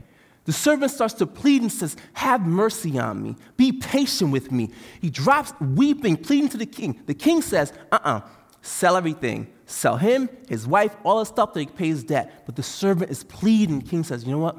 The 0.45 0.53
servant 0.53 0.91
starts 0.91 1.15
to 1.15 1.27
plead 1.27 1.63
and 1.63 1.71
says, 1.71 1.97
Have 2.15 2.47
mercy 2.47 2.99
on 2.99 3.23
me. 3.23 3.37
Be 3.57 3.73
patient 3.73 4.31
with 4.31 4.51
me. 4.51 4.71
He 5.01 5.11
drops 5.11 5.53
weeping, 5.61 6.17
pleading 6.17 6.49
to 6.51 6.57
the 6.57 6.67
king. 6.67 7.03
The 7.07 7.15
king 7.15 7.43
says, 7.43 7.73
Uh 7.93 7.97
uh-uh, 7.97 8.19
uh 8.19 8.21
sell 8.63 8.97
everything. 8.97 9.53
Sell 9.67 9.99
him, 9.99 10.31
his 10.49 10.67
wife, 10.67 10.97
all 11.05 11.19
his 11.19 11.29
stuff 11.29 11.53
that 11.53 11.61
he 11.61 11.67
pays 11.67 12.03
debt. 12.03 12.45
But 12.47 12.57
the 12.57 12.63
servant 12.63 13.11
is 13.11 13.25
pleading. 13.25 13.81
The 13.81 13.85
king 13.85 14.05
says, 14.05 14.25
You 14.25 14.33
know 14.33 14.39
what? 14.39 14.57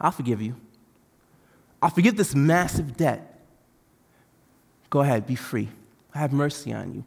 I'll 0.00 0.10
forgive 0.10 0.40
you. 0.40 0.56
I'll 1.82 1.90
forgive 1.90 2.16
this 2.16 2.34
massive 2.34 2.96
debt. 2.96 3.44
Go 4.90 5.00
ahead, 5.00 5.26
be 5.26 5.34
free. 5.34 5.68
I 6.14 6.18
have 6.18 6.32
mercy 6.32 6.72
on 6.72 6.94
you. 6.94 7.04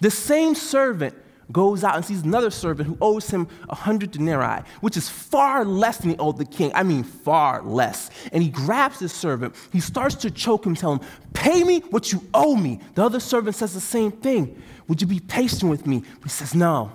The 0.00 0.10
same 0.10 0.54
servant 0.54 1.14
goes 1.52 1.84
out 1.84 1.96
and 1.96 2.04
sees 2.04 2.22
another 2.22 2.50
servant 2.50 2.88
who 2.88 2.96
owes 3.00 3.30
him 3.30 3.48
a 3.68 3.74
hundred 3.74 4.10
denarii, 4.10 4.62
which 4.80 4.96
is 4.96 5.08
far 5.08 5.64
less 5.64 5.98
than 5.98 6.10
he 6.10 6.16
owed 6.16 6.38
the 6.38 6.44
king. 6.44 6.72
I 6.74 6.82
mean, 6.82 7.04
far 7.04 7.62
less. 7.62 8.10
And 8.32 8.42
he 8.42 8.48
grabs 8.48 8.98
this 8.98 9.12
servant. 9.12 9.54
He 9.72 9.80
starts 9.80 10.14
to 10.16 10.30
choke 10.30 10.64
him, 10.64 10.74
tell 10.74 10.94
him, 10.94 11.00
Pay 11.32 11.64
me 11.64 11.80
what 11.90 12.12
you 12.12 12.24
owe 12.32 12.56
me. 12.56 12.80
The 12.94 13.04
other 13.04 13.20
servant 13.20 13.56
says 13.56 13.74
the 13.74 13.80
same 13.80 14.12
thing. 14.12 14.60
Would 14.88 15.00
you 15.00 15.06
be 15.06 15.20
patient 15.20 15.70
with 15.70 15.86
me? 15.86 16.00
But 16.20 16.24
he 16.24 16.28
says, 16.30 16.54
No. 16.54 16.92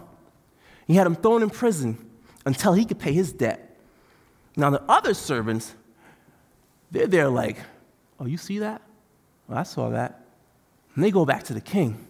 He 0.88 0.96
had 0.96 1.06
him 1.06 1.16
thrown 1.16 1.44
in 1.44 1.50
prison 1.50 1.98
until 2.46 2.74
he 2.74 2.86
could 2.86 3.00
pay 3.00 3.14
his 3.14 3.32
debt. 3.32 3.78
Now, 4.56 4.72
the 4.72 4.82
other 4.90 5.14
servants, 5.14 5.74
they're 6.92 7.08
there 7.08 7.30
like, 7.30 7.58
Oh, 8.20 8.26
you 8.26 8.38
see 8.38 8.60
that? 8.60 8.82
Well, 9.48 9.58
I 9.58 9.64
saw 9.64 9.90
that. 9.90 10.26
And 10.96 11.04
they 11.04 11.12
go 11.12 11.26
back 11.26 11.44
to 11.44 11.54
the 11.54 11.62
king 11.62 12.06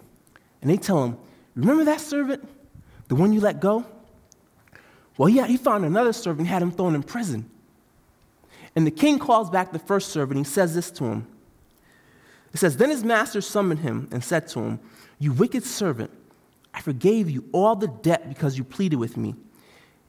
and 0.62 0.70
they 0.70 0.76
tell 0.76 1.04
him, 1.04 1.18
Remember 1.54 1.84
that 1.84 2.00
servant? 2.00 2.48
The 3.08 3.14
one 3.14 3.32
you 3.32 3.40
let 3.40 3.60
go? 3.60 3.84
Well, 5.18 5.28
yeah, 5.28 5.46
he 5.46 5.56
found 5.56 5.84
another 5.84 6.12
servant, 6.12 6.40
and 6.40 6.48
had 6.48 6.62
him 6.62 6.70
thrown 6.70 6.94
in 6.94 7.02
prison. 7.02 7.50
And 8.76 8.86
the 8.86 8.90
king 8.90 9.18
calls 9.18 9.50
back 9.50 9.72
the 9.72 9.78
first 9.78 10.10
servant. 10.10 10.38
He 10.38 10.44
says 10.44 10.74
this 10.74 10.90
to 10.92 11.04
him. 11.04 11.26
It 12.54 12.58
says, 12.58 12.76
Then 12.76 12.90
his 12.90 13.04
master 13.04 13.40
summoned 13.40 13.80
him 13.80 14.08
and 14.12 14.22
said 14.22 14.48
to 14.48 14.60
him, 14.60 14.80
You 15.18 15.32
wicked 15.32 15.64
servant, 15.64 16.10
I 16.72 16.80
forgave 16.80 17.28
you 17.28 17.44
all 17.52 17.76
the 17.76 17.88
debt 17.88 18.28
because 18.28 18.56
you 18.56 18.64
pleaded 18.64 18.96
with 18.96 19.16
me. 19.16 19.34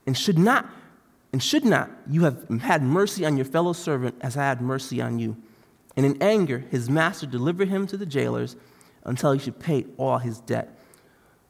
And 0.06 0.18
should 0.18 0.38
not, 0.38 0.70
and 1.34 1.42
should 1.42 1.66
not 1.66 1.90
you 2.08 2.24
have 2.24 2.48
had 2.62 2.84
mercy 2.84 3.26
on 3.26 3.36
your 3.36 3.46
fellow 3.46 3.74
servant 3.74 4.16
as 4.22 4.38
I 4.38 4.44
had 4.44 4.62
mercy 4.62 5.02
on 5.02 5.20
you? 5.20 5.38
And 5.96 6.06
in 6.06 6.22
anger, 6.22 6.60
his 6.72 6.90
master 6.90 7.26
delivered 7.26 7.68
him 7.68 7.86
to 7.88 7.98
the 7.98 8.06
jailers 8.06 8.56
until 9.04 9.32
he 9.32 9.40
should 9.40 9.60
pay 9.60 9.86
all 9.98 10.20
his 10.20 10.40
debt. 10.40 10.78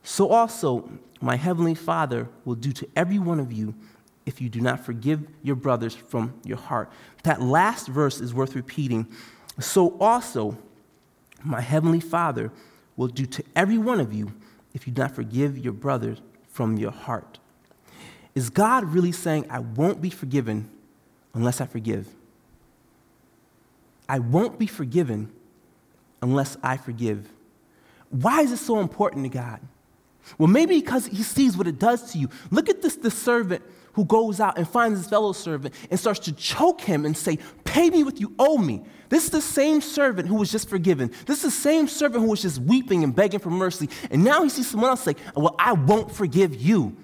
So 0.03 0.29
also 0.29 0.89
my 1.21 1.35
heavenly 1.35 1.75
Father 1.75 2.27
will 2.45 2.55
do 2.55 2.71
to 2.71 2.87
every 2.95 3.19
one 3.19 3.39
of 3.39 3.51
you 3.51 3.75
if 4.25 4.41
you 4.41 4.49
do 4.49 4.61
not 4.61 4.79
forgive 4.79 5.27
your 5.43 5.55
brothers 5.55 5.95
from 5.95 6.33
your 6.43 6.57
heart. 6.57 6.91
That 7.23 7.41
last 7.41 7.87
verse 7.87 8.19
is 8.19 8.33
worth 8.33 8.55
repeating. 8.55 9.07
So 9.59 9.97
also 9.99 10.57
my 11.43 11.61
heavenly 11.61 11.99
Father 11.99 12.51
will 12.95 13.07
do 13.07 13.25
to 13.25 13.43
every 13.55 13.77
one 13.77 13.99
of 13.99 14.13
you 14.13 14.33
if 14.73 14.87
you 14.87 14.93
do 14.93 15.01
not 15.01 15.11
forgive 15.11 15.57
your 15.57 15.73
brothers 15.73 16.21
from 16.49 16.77
your 16.77 16.91
heart. 16.91 17.39
Is 18.33 18.49
God 18.49 18.85
really 18.85 19.11
saying, 19.11 19.45
I 19.49 19.59
won't 19.59 20.01
be 20.01 20.09
forgiven 20.09 20.69
unless 21.33 21.59
I 21.59 21.65
forgive? 21.65 22.07
I 24.07 24.19
won't 24.19 24.59
be 24.59 24.67
forgiven 24.67 25.31
unless 26.21 26.57
I 26.63 26.77
forgive. 26.77 27.29
Why 28.09 28.41
is 28.41 28.51
it 28.51 28.57
so 28.57 28.79
important 28.79 29.23
to 29.23 29.29
God? 29.29 29.59
Well, 30.37 30.47
maybe 30.47 30.79
because 30.79 31.07
he 31.07 31.23
sees 31.23 31.57
what 31.57 31.67
it 31.67 31.79
does 31.79 32.11
to 32.11 32.17
you. 32.17 32.29
Look 32.51 32.69
at 32.69 32.81
this, 32.81 32.95
the 32.95 33.11
servant 33.11 33.63
who 33.93 34.05
goes 34.05 34.39
out 34.39 34.57
and 34.57 34.67
finds 34.67 34.99
his 34.99 35.07
fellow 35.07 35.33
servant 35.33 35.75
and 35.89 35.99
starts 35.99 36.19
to 36.21 36.31
choke 36.31 36.81
him 36.81 37.05
and 37.05 37.15
say, 37.15 37.37
Pay 37.63 37.89
me 37.89 38.03
what 38.03 38.19
you 38.19 38.33
owe 38.39 38.57
me. 38.57 38.83
This 39.09 39.25
is 39.25 39.29
the 39.29 39.41
same 39.41 39.81
servant 39.81 40.27
who 40.27 40.35
was 40.35 40.51
just 40.51 40.69
forgiven. 40.69 41.11
This 41.25 41.37
is 41.37 41.43
the 41.43 41.51
same 41.51 41.87
servant 41.87 42.23
who 42.23 42.29
was 42.29 42.41
just 42.41 42.59
weeping 42.59 43.03
and 43.03 43.13
begging 43.13 43.39
for 43.39 43.49
mercy. 43.49 43.89
And 44.09 44.23
now 44.23 44.43
he 44.43 44.49
sees 44.49 44.69
someone 44.69 44.89
else 44.89 45.01
say, 45.01 45.15
Well, 45.35 45.55
I 45.59 45.73
won't 45.73 46.11
forgive 46.11 46.55
you. 46.55 46.95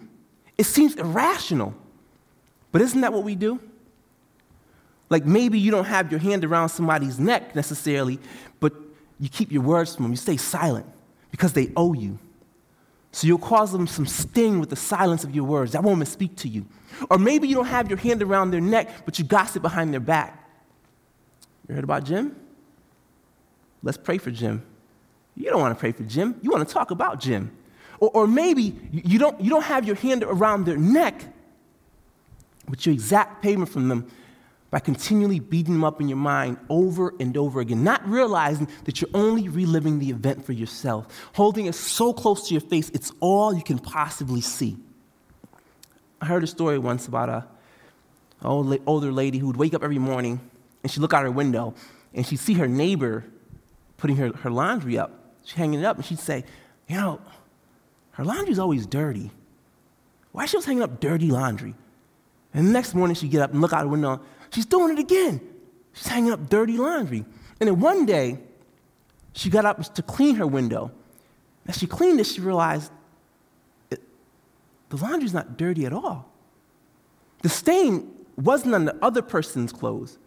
It 0.57 0.65
seems 0.65 0.95
irrational. 0.95 1.73
But 2.71 2.81
isn't 2.81 3.01
that 3.01 3.13
what 3.13 3.23
we 3.23 3.35
do? 3.35 3.59
Like 5.09 5.25
maybe 5.25 5.59
you 5.59 5.71
don't 5.71 5.85
have 5.85 6.11
your 6.11 6.19
hand 6.19 6.43
around 6.43 6.69
somebody's 6.69 7.19
neck 7.19 7.55
necessarily, 7.55 8.19
but 8.59 8.73
you 9.19 9.29
keep 9.29 9.51
your 9.51 9.61
words 9.61 9.95
from 9.95 10.03
them. 10.03 10.11
You 10.11 10.17
stay 10.17 10.37
silent 10.37 10.85
because 11.31 11.53
they 11.53 11.71
owe 11.75 11.93
you. 11.93 12.19
So 13.17 13.25
you'll 13.25 13.39
cause 13.39 13.71
them 13.71 13.87
some 13.87 14.05
sting 14.05 14.59
with 14.59 14.69
the 14.69 14.75
silence 14.75 15.23
of 15.23 15.33
your 15.33 15.43
words. 15.43 15.71
That 15.71 15.83
even 15.83 16.05
speak 16.05 16.35
to 16.35 16.47
you. 16.47 16.67
Or 17.09 17.17
maybe 17.17 17.47
you 17.47 17.55
don't 17.55 17.65
have 17.65 17.89
your 17.89 17.97
hand 17.97 18.21
around 18.21 18.51
their 18.51 18.61
neck, 18.61 19.05
but 19.05 19.17
you 19.17 19.25
gossip 19.25 19.63
behind 19.63 19.91
their 19.91 19.99
back. 19.99 20.47
You 21.67 21.73
heard 21.73 21.83
about 21.83 22.03
Jim? 22.03 22.35
Let's 23.81 23.97
pray 23.97 24.19
for 24.19 24.29
Jim. 24.29 24.61
You 25.35 25.49
don't 25.49 25.59
want 25.59 25.75
to 25.75 25.79
pray 25.79 25.93
for 25.93 26.03
Jim. 26.03 26.39
You 26.43 26.51
want 26.51 26.67
to 26.67 26.71
talk 26.71 26.91
about 26.91 27.19
Jim. 27.19 27.57
Or, 27.99 28.11
or 28.13 28.27
maybe 28.27 28.77
you 28.91 29.17
don't, 29.17 29.41
you 29.41 29.49
don't 29.49 29.63
have 29.63 29.83
your 29.83 29.95
hand 29.95 30.21
around 30.21 30.65
their 30.67 30.77
neck, 30.77 31.19
but 32.69 32.85
you 32.85 32.93
exact 32.93 33.41
payment 33.41 33.71
from 33.71 33.87
them 33.87 34.11
by 34.77 34.81
continually 34.81 35.39
beating 35.39 35.73
them 35.73 35.83
up 35.83 35.99
in 35.99 36.07
your 36.07 36.19
mind 36.19 36.55
over 36.69 37.11
and 37.19 37.35
over 37.35 37.61
again, 37.61 37.83
not 37.83 38.07
realizing 38.07 38.67
that 38.83 39.01
you're 39.01 39.09
only 39.15 39.49
reliving 39.49 39.97
the 39.97 40.11
event 40.11 40.45
for 40.45 40.53
yourself, 40.53 41.07
holding 41.33 41.65
it 41.65 41.73
so 41.73 42.13
close 42.13 42.47
to 42.47 42.53
your 42.53 42.61
face, 42.61 42.91
it's 42.93 43.11
all 43.19 43.55
you 43.55 43.63
can 43.63 43.79
possibly 43.79 44.39
see. 44.39 44.77
I 46.21 46.27
heard 46.27 46.43
a 46.43 46.47
story 46.47 46.77
once 46.77 47.07
about 47.07 47.27
a, 47.27 47.47
an 48.41 48.79
older 48.85 49.11
lady 49.11 49.39
who 49.39 49.47
would 49.47 49.57
wake 49.57 49.73
up 49.73 49.83
every 49.83 49.97
morning 49.97 50.39
and 50.83 50.91
she'd 50.91 51.01
look 51.01 51.11
out 51.11 51.23
her 51.23 51.31
window 51.31 51.73
and 52.13 52.23
she'd 52.23 52.37
see 52.37 52.53
her 52.53 52.67
neighbor 52.67 53.25
putting 53.97 54.17
her, 54.17 54.31
her 54.31 54.51
laundry 54.51 54.95
up. 54.95 55.11
She's 55.43 55.55
hanging 55.55 55.79
it 55.79 55.85
up 55.85 55.95
and 55.95 56.05
she'd 56.05 56.19
say, 56.19 56.45
You 56.87 56.97
know, 56.97 57.21
her 58.11 58.23
laundry's 58.23 58.59
always 58.59 58.85
dirty. 58.85 59.31
Why 60.33 60.45
she 60.45 60.55
always 60.55 60.67
hanging 60.67 60.83
up 60.83 60.99
dirty 60.99 61.31
laundry? 61.31 61.73
And 62.53 62.67
the 62.67 62.71
next 62.71 62.93
morning 62.93 63.15
she'd 63.15 63.31
get 63.31 63.41
up 63.41 63.53
and 63.53 63.59
look 63.59 63.73
out 63.73 63.81
the 63.81 63.87
window. 63.87 64.21
She's 64.51 64.65
doing 64.65 64.97
it 64.97 64.99
again. 64.99 65.41
She's 65.93 66.07
hanging 66.07 66.31
up 66.31 66.49
dirty 66.49 66.77
laundry. 66.77 67.25
And 67.59 67.67
then 67.67 67.79
one 67.79 68.05
day, 68.05 68.39
she 69.33 69.49
got 69.49 69.65
up 69.65 69.93
to 69.93 70.01
clean 70.01 70.35
her 70.35 70.47
window. 70.47 70.91
As 71.67 71.77
she 71.77 71.87
cleaned 71.87 72.19
it, 72.19 72.25
she 72.25 72.41
realized 72.41 72.91
it, 73.91 74.01
the 74.89 74.97
laundry's 74.97 75.33
not 75.33 75.57
dirty 75.57 75.85
at 75.85 75.93
all. 75.93 76.31
The 77.43 77.49
stain 77.49 78.11
wasn't 78.35 78.75
on 78.75 78.85
the 78.85 78.95
other 79.01 79.21
person's 79.21 79.71
clothes. 79.71 80.17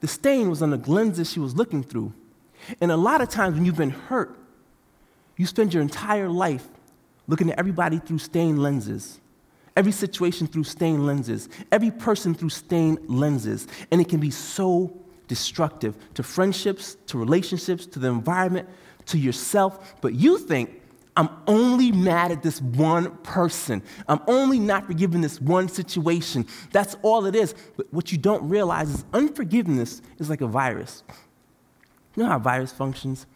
The 0.00 0.08
stain 0.08 0.50
was 0.50 0.62
on 0.62 0.70
the 0.70 0.76
lenses 0.90 1.30
she 1.30 1.40
was 1.40 1.54
looking 1.54 1.82
through. 1.82 2.12
And 2.80 2.90
a 2.90 2.96
lot 2.96 3.20
of 3.20 3.28
times 3.28 3.54
when 3.54 3.64
you've 3.64 3.76
been 3.76 3.90
hurt, 3.90 4.36
you 5.36 5.46
spend 5.46 5.72
your 5.72 5.82
entire 5.82 6.28
life 6.28 6.66
looking 7.26 7.50
at 7.50 7.58
everybody 7.58 7.98
through 7.98 8.18
stained 8.18 8.62
lenses, 8.62 9.20
every 9.76 9.92
situation 9.92 10.46
through 10.46 10.64
stained 10.64 11.06
lenses, 11.06 11.48
every 11.72 11.90
person 11.90 12.34
through 12.34 12.50
stained 12.50 12.98
lenses. 13.08 13.66
And 13.90 14.00
it 14.00 14.08
can 14.08 14.20
be 14.20 14.30
so 14.30 14.96
destructive 15.28 15.96
to 16.14 16.22
friendships, 16.22 16.96
to 17.06 17.18
relationships, 17.18 17.86
to 17.86 17.98
the 17.98 18.08
environment, 18.08 18.68
to 19.06 19.18
yourself. 19.18 20.00
But 20.00 20.14
you 20.14 20.38
think, 20.38 20.80
I'm 21.16 21.28
only 21.46 21.92
mad 21.92 22.32
at 22.32 22.42
this 22.42 22.60
one 22.60 23.16
person. 23.18 23.82
I'm 24.08 24.20
only 24.26 24.58
not 24.58 24.86
forgiving 24.86 25.20
this 25.20 25.40
one 25.40 25.68
situation. 25.68 26.46
That's 26.72 26.96
all 27.02 27.26
it 27.26 27.36
is. 27.36 27.54
But 27.76 27.92
what 27.92 28.10
you 28.10 28.18
don't 28.18 28.48
realize 28.48 28.90
is 28.90 29.04
unforgiveness 29.12 30.02
is 30.18 30.28
like 30.28 30.40
a 30.40 30.46
virus. 30.46 31.04
You 32.16 32.24
know 32.24 32.28
how 32.28 32.36
a 32.36 32.40
virus 32.40 32.72
functions? 32.72 33.26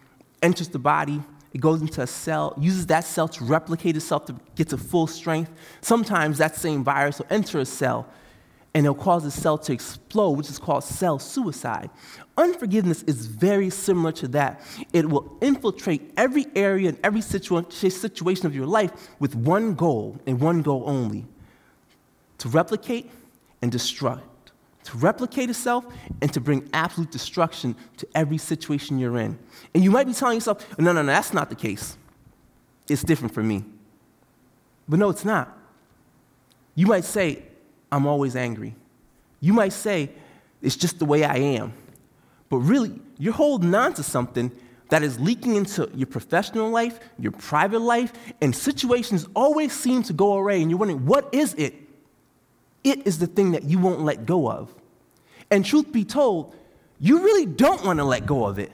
Enters 0.42 0.68
the 0.68 0.78
body, 0.78 1.22
it 1.52 1.60
goes 1.60 1.80
into 1.80 2.02
a 2.02 2.06
cell, 2.06 2.54
uses 2.58 2.86
that 2.86 3.04
cell 3.04 3.28
to 3.28 3.44
replicate 3.44 3.96
itself 3.96 4.26
to 4.26 4.36
get 4.54 4.68
to 4.68 4.76
full 4.76 5.06
strength. 5.06 5.50
Sometimes 5.80 6.38
that 6.38 6.56
same 6.56 6.84
virus 6.84 7.18
will 7.18 7.26
enter 7.30 7.58
a 7.58 7.64
cell 7.64 8.06
and 8.74 8.84
it'll 8.84 8.94
cause 8.94 9.24
the 9.24 9.30
cell 9.30 9.56
to 9.58 9.72
explode, 9.72 10.32
which 10.32 10.50
is 10.50 10.58
called 10.58 10.84
cell 10.84 11.18
suicide. 11.18 11.90
Unforgiveness 12.36 13.02
is 13.04 13.26
very 13.26 13.70
similar 13.70 14.12
to 14.12 14.28
that. 14.28 14.60
It 14.92 15.08
will 15.08 15.36
infiltrate 15.40 16.12
every 16.16 16.46
area 16.54 16.90
and 16.90 16.98
every 17.02 17.20
situa- 17.20 17.72
situation 17.72 18.46
of 18.46 18.54
your 18.54 18.66
life 18.66 18.92
with 19.18 19.34
one 19.34 19.74
goal 19.74 20.20
and 20.26 20.40
one 20.40 20.62
goal 20.62 20.84
only 20.86 21.26
to 22.38 22.48
replicate 22.48 23.10
and 23.62 23.72
destruct. 23.72 24.20
To 24.88 24.96
replicate 24.96 25.50
itself 25.50 25.84
and 26.22 26.32
to 26.32 26.40
bring 26.40 26.66
absolute 26.72 27.10
destruction 27.10 27.76
to 27.98 28.08
every 28.14 28.38
situation 28.38 28.98
you're 28.98 29.18
in. 29.18 29.38
And 29.74 29.84
you 29.84 29.90
might 29.90 30.06
be 30.06 30.14
telling 30.14 30.36
yourself, 30.36 30.66
no, 30.78 30.92
no, 30.94 31.02
no, 31.02 31.12
that's 31.12 31.34
not 31.34 31.50
the 31.50 31.54
case. 31.54 31.98
It's 32.88 33.02
different 33.02 33.34
for 33.34 33.42
me. 33.42 33.66
But 34.88 34.98
no, 34.98 35.10
it's 35.10 35.26
not. 35.26 35.54
You 36.74 36.86
might 36.86 37.04
say, 37.04 37.42
I'm 37.92 38.06
always 38.06 38.34
angry. 38.34 38.76
You 39.40 39.52
might 39.52 39.74
say, 39.74 40.10
it's 40.62 40.76
just 40.76 40.98
the 40.98 41.04
way 41.04 41.22
I 41.22 41.36
am. 41.36 41.74
But 42.48 42.58
really, 42.58 42.98
you're 43.18 43.34
holding 43.34 43.74
on 43.74 43.92
to 43.94 44.02
something 44.02 44.50
that 44.88 45.02
is 45.02 45.20
leaking 45.20 45.56
into 45.56 45.90
your 45.94 46.06
professional 46.06 46.70
life, 46.70 46.98
your 47.18 47.32
private 47.32 47.80
life, 47.80 48.14
and 48.40 48.56
situations 48.56 49.26
always 49.36 49.74
seem 49.74 50.02
to 50.04 50.14
go 50.14 50.32
away, 50.38 50.62
and 50.62 50.70
you're 50.70 50.78
wondering, 50.78 51.04
what 51.04 51.28
is 51.34 51.52
it? 51.54 51.74
It 52.84 53.06
is 53.06 53.18
the 53.18 53.26
thing 53.26 53.52
that 53.52 53.64
you 53.64 53.78
won't 53.78 54.00
let 54.00 54.24
go 54.24 54.50
of. 54.50 54.74
And 55.50 55.64
truth 55.64 55.92
be 55.92 56.04
told, 56.04 56.54
you 57.00 57.22
really 57.22 57.46
don't 57.46 57.84
want 57.84 57.98
to 57.98 58.04
let 58.04 58.26
go 58.26 58.46
of 58.46 58.58
it. 58.58 58.72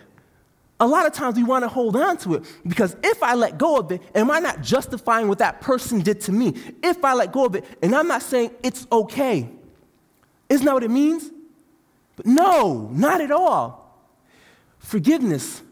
A 0.80 0.86
lot 0.86 1.06
of 1.06 1.12
times 1.12 1.36
we 1.36 1.44
want 1.44 1.62
to 1.62 1.68
hold 1.68 1.94
on 1.94 2.16
to 2.18 2.34
it 2.34 2.44
because 2.66 2.96
if 3.02 3.22
I 3.22 3.34
let 3.34 3.58
go 3.58 3.76
of 3.76 3.92
it, 3.92 4.02
am 4.14 4.30
I 4.30 4.40
not 4.40 4.60
justifying 4.60 5.28
what 5.28 5.38
that 5.38 5.60
person 5.60 6.00
did 6.00 6.20
to 6.22 6.32
me? 6.32 6.54
If 6.82 7.04
I 7.04 7.14
let 7.14 7.32
go 7.32 7.46
of 7.46 7.54
it, 7.54 7.64
and 7.80 7.94
I'm 7.94 8.08
not 8.08 8.22
saying 8.22 8.50
it's 8.62 8.86
okay, 8.90 9.48
isn't 10.48 10.66
that 10.66 10.74
what 10.74 10.82
it 10.82 10.90
means? 10.90 11.30
But 12.16 12.26
no, 12.26 12.88
not 12.92 13.20
at 13.20 13.30
all. 13.30 13.84
Forgiveness 14.78 15.62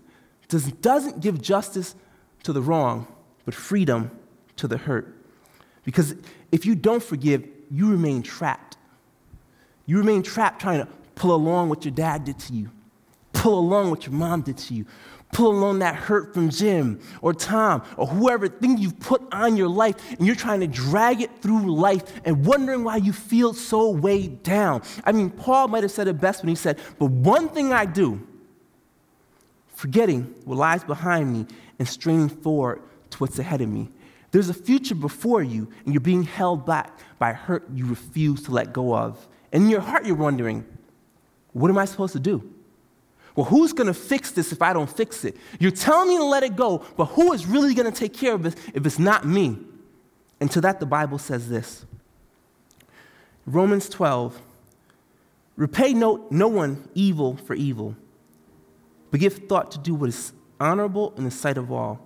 does, 0.48 0.66
doesn't 0.72 1.20
give 1.20 1.40
justice 1.40 1.94
to 2.44 2.52
the 2.52 2.62
wrong, 2.62 3.06
but 3.44 3.54
freedom 3.54 4.10
to 4.56 4.68
the 4.68 4.76
hurt. 4.76 5.16
Because 5.84 6.14
if 6.50 6.64
you 6.64 6.74
don't 6.74 7.02
forgive, 7.02 7.46
you 7.70 7.90
remain 7.90 8.22
trapped. 8.22 8.71
You 9.92 9.98
remain 9.98 10.22
trapped 10.22 10.62
trying 10.62 10.80
to 10.80 10.88
pull 11.16 11.34
along 11.34 11.68
what 11.68 11.84
your 11.84 11.92
dad 11.92 12.24
did 12.24 12.38
to 12.38 12.54
you, 12.54 12.70
pull 13.34 13.58
along 13.58 13.90
what 13.90 14.06
your 14.06 14.14
mom 14.14 14.40
did 14.40 14.56
to 14.56 14.72
you, 14.72 14.86
pull 15.32 15.50
along 15.50 15.80
that 15.80 15.94
hurt 15.94 16.32
from 16.32 16.48
Jim 16.48 16.98
or 17.20 17.34
Tom 17.34 17.82
or 17.98 18.06
whoever 18.06 18.48
thing 18.48 18.78
you've 18.78 18.98
put 19.00 19.20
on 19.34 19.54
your 19.54 19.68
life, 19.68 19.96
and 20.12 20.26
you're 20.26 20.34
trying 20.34 20.60
to 20.60 20.66
drag 20.66 21.20
it 21.20 21.42
through 21.42 21.76
life 21.76 22.22
and 22.24 22.46
wondering 22.46 22.84
why 22.84 22.96
you 22.96 23.12
feel 23.12 23.52
so 23.52 23.90
weighed 23.90 24.42
down. 24.42 24.80
I 25.04 25.12
mean, 25.12 25.28
Paul 25.28 25.68
might 25.68 25.82
have 25.82 25.92
said 25.92 26.08
it 26.08 26.18
best 26.18 26.40
when 26.42 26.48
he 26.48 26.54
said, 26.54 26.78
But 26.98 27.10
one 27.10 27.50
thing 27.50 27.74
I 27.74 27.84
do, 27.84 28.26
forgetting 29.74 30.34
what 30.46 30.56
lies 30.56 30.84
behind 30.84 31.30
me 31.30 31.44
and 31.78 31.86
straining 31.86 32.30
forward 32.30 32.80
to 33.10 33.18
what's 33.18 33.38
ahead 33.38 33.60
of 33.60 33.68
me. 33.68 33.90
There's 34.30 34.48
a 34.48 34.54
future 34.54 34.94
before 34.94 35.42
you, 35.42 35.68
and 35.84 35.92
you're 35.92 36.00
being 36.00 36.22
held 36.22 36.64
back 36.64 36.98
by 37.18 37.34
hurt 37.34 37.68
you 37.74 37.84
refuse 37.84 38.42
to 38.44 38.52
let 38.52 38.72
go 38.72 38.96
of. 38.96 39.28
And 39.52 39.64
in 39.64 39.70
your 39.70 39.80
heart, 39.80 40.06
you're 40.06 40.16
wondering, 40.16 40.64
what 41.52 41.70
am 41.70 41.78
I 41.78 41.84
supposed 41.84 42.14
to 42.14 42.20
do? 42.20 42.52
Well, 43.34 43.46
who's 43.46 43.72
going 43.72 43.86
to 43.86 43.94
fix 43.94 44.30
this 44.30 44.52
if 44.52 44.60
I 44.60 44.72
don't 44.72 44.90
fix 44.90 45.24
it? 45.24 45.36
You're 45.58 45.70
telling 45.70 46.08
me 46.08 46.16
to 46.18 46.24
let 46.24 46.42
it 46.42 46.56
go, 46.56 46.84
but 46.96 47.06
who 47.06 47.32
is 47.32 47.46
really 47.46 47.74
going 47.74 47.90
to 47.90 47.96
take 47.96 48.12
care 48.12 48.34
of 48.34 48.44
it 48.46 48.56
if 48.74 48.84
it's 48.84 48.98
not 48.98 49.26
me? 49.26 49.58
And 50.40 50.50
to 50.50 50.60
that, 50.62 50.80
the 50.80 50.86
Bible 50.86 51.18
says 51.18 51.48
this 51.48 51.86
Romans 53.46 53.88
12 53.88 54.40
Repay 55.56 55.92
no, 55.92 56.26
no 56.30 56.48
one 56.48 56.88
evil 56.94 57.36
for 57.36 57.54
evil, 57.54 57.94
but 59.10 59.20
give 59.20 59.34
thought 59.48 59.70
to 59.72 59.78
do 59.78 59.94
what 59.94 60.08
is 60.08 60.32
honorable 60.58 61.12
in 61.16 61.24
the 61.24 61.30
sight 61.30 61.58
of 61.58 61.70
all. 61.70 62.00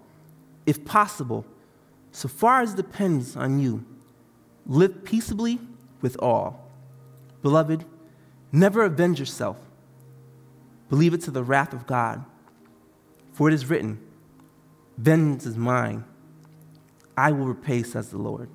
If 0.64 0.84
possible, 0.84 1.44
so 2.10 2.28
far 2.28 2.60
as 2.62 2.74
depends 2.74 3.36
on 3.36 3.60
you, 3.60 3.84
live 4.66 5.04
peaceably 5.04 5.60
with 6.00 6.16
all. 6.18 6.65
Beloved, 7.46 7.84
never 8.50 8.82
avenge 8.82 9.20
yourself 9.20 9.56
Believe 10.88 11.14
it 11.14 11.20
to 11.22 11.30
the 11.30 11.44
wrath 11.44 11.72
of 11.72 11.86
God. 11.86 12.24
For 13.32 13.48
it 13.48 13.54
is 13.54 13.66
written, 13.66 14.00
Vengeance 14.98 15.46
is 15.46 15.56
mine. 15.56 16.04
I 17.16 17.30
will 17.32 17.46
repay, 17.46 17.82
says 17.82 18.10
the 18.10 18.18
Lord. 18.18 18.48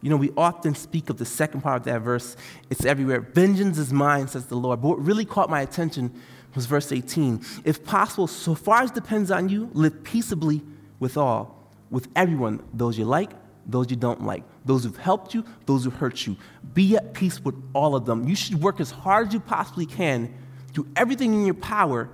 You 0.00 0.10
know, 0.10 0.16
we 0.16 0.32
often 0.36 0.74
speak 0.74 1.08
of 1.08 1.16
the 1.16 1.24
second 1.24 1.62
part 1.62 1.78
of 1.78 1.84
that 1.84 2.02
verse. 2.02 2.36
It's 2.70 2.84
everywhere. 2.84 3.20
Vengeance 3.20 3.78
is 3.78 3.92
mine, 3.92 4.28
says 4.28 4.46
the 4.46 4.56
Lord. 4.56 4.82
But 4.82 4.88
what 4.88 5.04
really 5.04 5.24
caught 5.24 5.48
my 5.48 5.62
attention 5.62 6.12
was 6.54 6.66
verse 6.66 6.92
18. 6.92 7.42
If 7.64 7.84
possible, 7.84 8.26
so 8.26 8.54
far 8.54 8.82
as 8.82 8.90
depends 8.90 9.30
on 9.30 9.48
you, 9.48 9.70
live 9.72 10.04
peaceably 10.04 10.62
with 11.00 11.16
all, 11.16 11.72
with 11.90 12.08
everyone, 12.14 12.62
those 12.72 12.98
you 12.98 13.04
like, 13.06 13.30
those 13.68 13.90
you 13.90 13.96
don't 13.96 14.24
like, 14.24 14.42
those 14.64 14.84
who've 14.84 14.96
helped 14.96 15.34
you, 15.34 15.44
those 15.66 15.84
who 15.84 15.90
hurt 15.90 16.26
you. 16.26 16.36
Be 16.72 16.96
at 16.96 17.12
peace 17.12 17.38
with 17.40 17.54
all 17.74 17.94
of 17.94 18.06
them. 18.06 18.26
You 18.26 18.34
should 18.34 18.60
work 18.60 18.80
as 18.80 18.90
hard 18.90 19.28
as 19.28 19.34
you 19.34 19.40
possibly 19.40 19.86
can 19.86 20.34
do 20.72 20.86
everything 20.96 21.34
in 21.34 21.44
your 21.44 21.54
power 21.54 22.08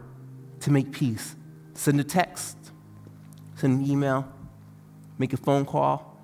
to 0.60 0.70
make 0.70 0.90
peace. 0.90 1.36
Send 1.74 2.00
a 2.00 2.04
text, 2.04 2.56
send 3.56 3.80
an 3.80 3.90
email, 3.90 4.28
make 5.18 5.32
a 5.32 5.36
phone 5.36 5.64
call, 5.64 6.18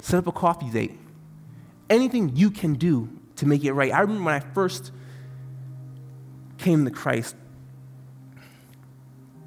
set 0.00 0.18
up 0.18 0.26
a 0.26 0.32
coffee 0.32 0.70
date. 0.70 0.98
Anything 1.88 2.34
you 2.34 2.50
can 2.50 2.74
do 2.74 3.08
to 3.36 3.46
make 3.46 3.64
it 3.64 3.72
right. 3.72 3.92
I 3.92 4.00
remember 4.00 4.24
when 4.24 4.34
I 4.34 4.40
first 4.40 4.92
came 6.58 6.84
to 6.84 6.90
Christ, 6.90 7.36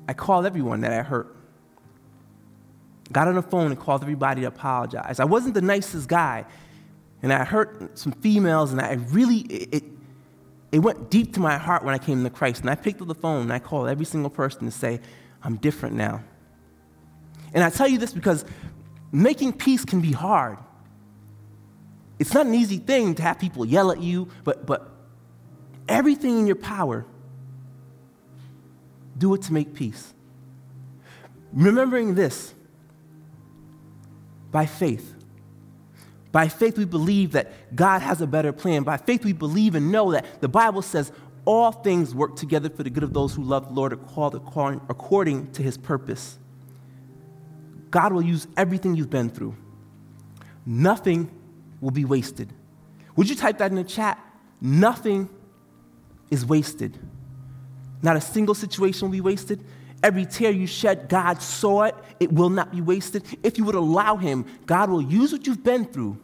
I 0.08 0.14
called 0.14 0.46
everyone 0.46 0.82
that 0.82 0.94
I 0.94 1.04
hurt. 1.04 1.36
Got 3.12 3.28
on 3.28 3.36
the 3.36 3.42
phone 3.42 3.72
and 3.72 3.80
called 3.80 4.04
everybody 4.04 4.42
to 4.42 4.48
apologize. 4.48 5.20
I 5.20 5.26
wasn't 5.26 5.56
the 5.56 5.62
nicest 5.62 6.08
guy, 6.08 6.46
and 7.22 7.34
I 7.34 7.44
hurt 7.44 7.98
some 7.98 8.12
females, 8.12 8.72
and 8.72 8.80
I 8.80 8.94
really, 8.94 9.40
it, 9.40 9.84
it 10.72 10.80
went 10.80 11.10
deep 11.10 11.34
to 11.34 11.40
my 11.40 11.58
heart 11.58 11.84
when 11.84 11.96
I 11.96 11.98
came 11.98 12.24
to 12.24 12.30
Christ. 12.30 12.62
And 12.62 12.70
I 12.70 12.76
picked 12.76 13.02
up 13.02 13.08
the 13.08 13.16
phone 13.16 13.44
and 13.44 13.54
I 13.54 13.60
called 13.60 13.90
every 13.90 14.06
single 14.06 14.30
person 14.30 14.66
to 14.66 14.72
say, 14.72 15.00
I'm 15.42 15.58
different 15.58 15.96
now. 15.96 16.24
And 17.54 17.64
I 17.64 17.70
tell 17.70 17.88
you 17.88 17.98
this 17.98 18.14
because 18.14 18.46
making 19.12 19.54
peace 19.54 19.84
can 19.84 20.02
be 20.02 20.12
hard. 20.12 20.60
It's 22.20 22.34
not 22.34 22.46
an 22.46 22.54
easy 22.54 22.78
thing 22.78 23.16
to 23.16 23.24
have 23.24 23.40
people 23.40 23.66
yell 23.66 23.92
at 23.92 24.00
you, 24.00 24.28
but, 24.44 24.66
but 24.66 24.92
everything 25.88 26.38
in 26.38 26.46
your 26.46 26.58
power, 26.58 27.06
do 29.18 29.34
it 29.34 29.42
to 29.44 29.54
make 29.54 29.74
peace. 29.74 30.14
Remembering 31.52 32.14
this 32.14 32.54
by 34.52 34.66
faith, 34.66 35.16
By 36.32 36.48
faith, 36.48 36.78
we 36.78 36.86
believe 36.86 37.32
that 37.32 37.76
God 37.76 38.02
has 38.02 38.22
a 38.22 38.28
better 38.28 38.54
plan. 38.54 38.84
By 38.84 38.98
faith, 38.98 39.26
we 39.26 39.34
believe 39.34 39.76
and 39.76 39.92
know 39.92 40.12
that 40.12 40.42
the 40.42 40.48
Bible 40.48 40.82
says 40.82 41.12
all 41.46 41.72
things 41.72 42.14
work 42.14 42.36
together 42.36 42.70
for 42.70 42.84
the 42.84 42.90
good 42.90 43.04
of 43.04 43.14
those 43.14 43.34
who 43.34 43.44
love 43.44 43.70
the 43.70 43.74
Lord 43.74 43.94
according 43.94 45.52
to 45.54 45.64
his 45.64 45.78
purpose. 45.78 46.38
God 47.90 48.14
will 48.14 48.22
use 48.22 48.48
everything 48.56 48.96
you've 48.96 49.10
been 49.10 49.30
through. 49.32 49.56
Nothing 50.66 51.32
will 51.82 51.90
be 51.92 52.06
wasted. 52.06 52.54
Would 53.16 53.28
you 53.30 53.36
type 53.36 53.58
that 53.58 53.72
in 53.72 53.78
the 53.78 53.84
chat? 53.84 54.20
Nothing 54.62 55.30
is 56.30 56.46
wasted. 56.46 57.00
Not 58.04 58.16
a 58.16 58.22
single 58.22 58.54
situation 58.54 59.08
will 59.08 59.14
be 59.14 59.22
wasted. 59.22 59.66
Every 60.02 60.26
tear 60.26 60.52
you 60.52 60.66
shed, 60.66 61.10
God 61.10 61.42
saw 61.42 61.84
it. 61.84 61.96
It 62.20 62.32
will 62.32 62.50
not 62.50 62.72
be 62.72 62.82
wasted. 62.82 63.24
If 63.44 63.58
you 63.58 63.66
would 63.66 63.76
allow 63.76 64.16
Him, 64.16 64.46
God 64.66 64.90
will 64.90 65.02
use 65.02 65.32
what 65.32 65.46
you've 65.46 65.64
been 65.64 65.86
through 65.86 66.18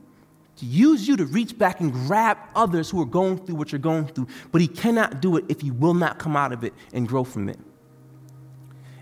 to 0.58 0.66
use 0.66 1.06
you 1.06 1.18
to 1.18 1.26
reach 1.26 1.58
back 1.58 1.82
and 1.82 1.92
grab 1.92 2.38
others 2.56 2.90
who 2.90 3.02
are 3.02 3.06
going 3.06 3.38
through 3.46 3.56
what 3.56 3.72
you're 3.72 3.80
going 3.80 4.08
through. 4.08 4.28
But 4.52 4.62
He 4.62 4.68
cannot 4.68 5.22
do 5.22 5.38
it 5.38 5.46
if 5.50 5.64
you 5.64 5.74
will 5.74 5.94
not 5.94 6.20
come 6.20 6.38
out 6.38 6.54
of 6.54 6.64
it 6.64 6.74
and 6.94 7.08
grow 7.08 7.24
from 7.24 7.50
it. 7.50 7.60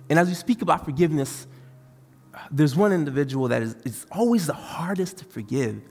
And 0.09 0.17
as 0.17 0.27
we 0.27 0.33
speak 0.33 0.61
about 0.61 0.85
forgiveness, 0.85 1.47
there's 2.49 2.75
one 2.75 2.91
individual 2.91 3.47
that 3.49 3.61
is, 3.61 4.05
always 4.11 4.47
the 4.47 4.53
hardest 4.53 5.17
to 5.17 5.25
forgive. 5.25 5.81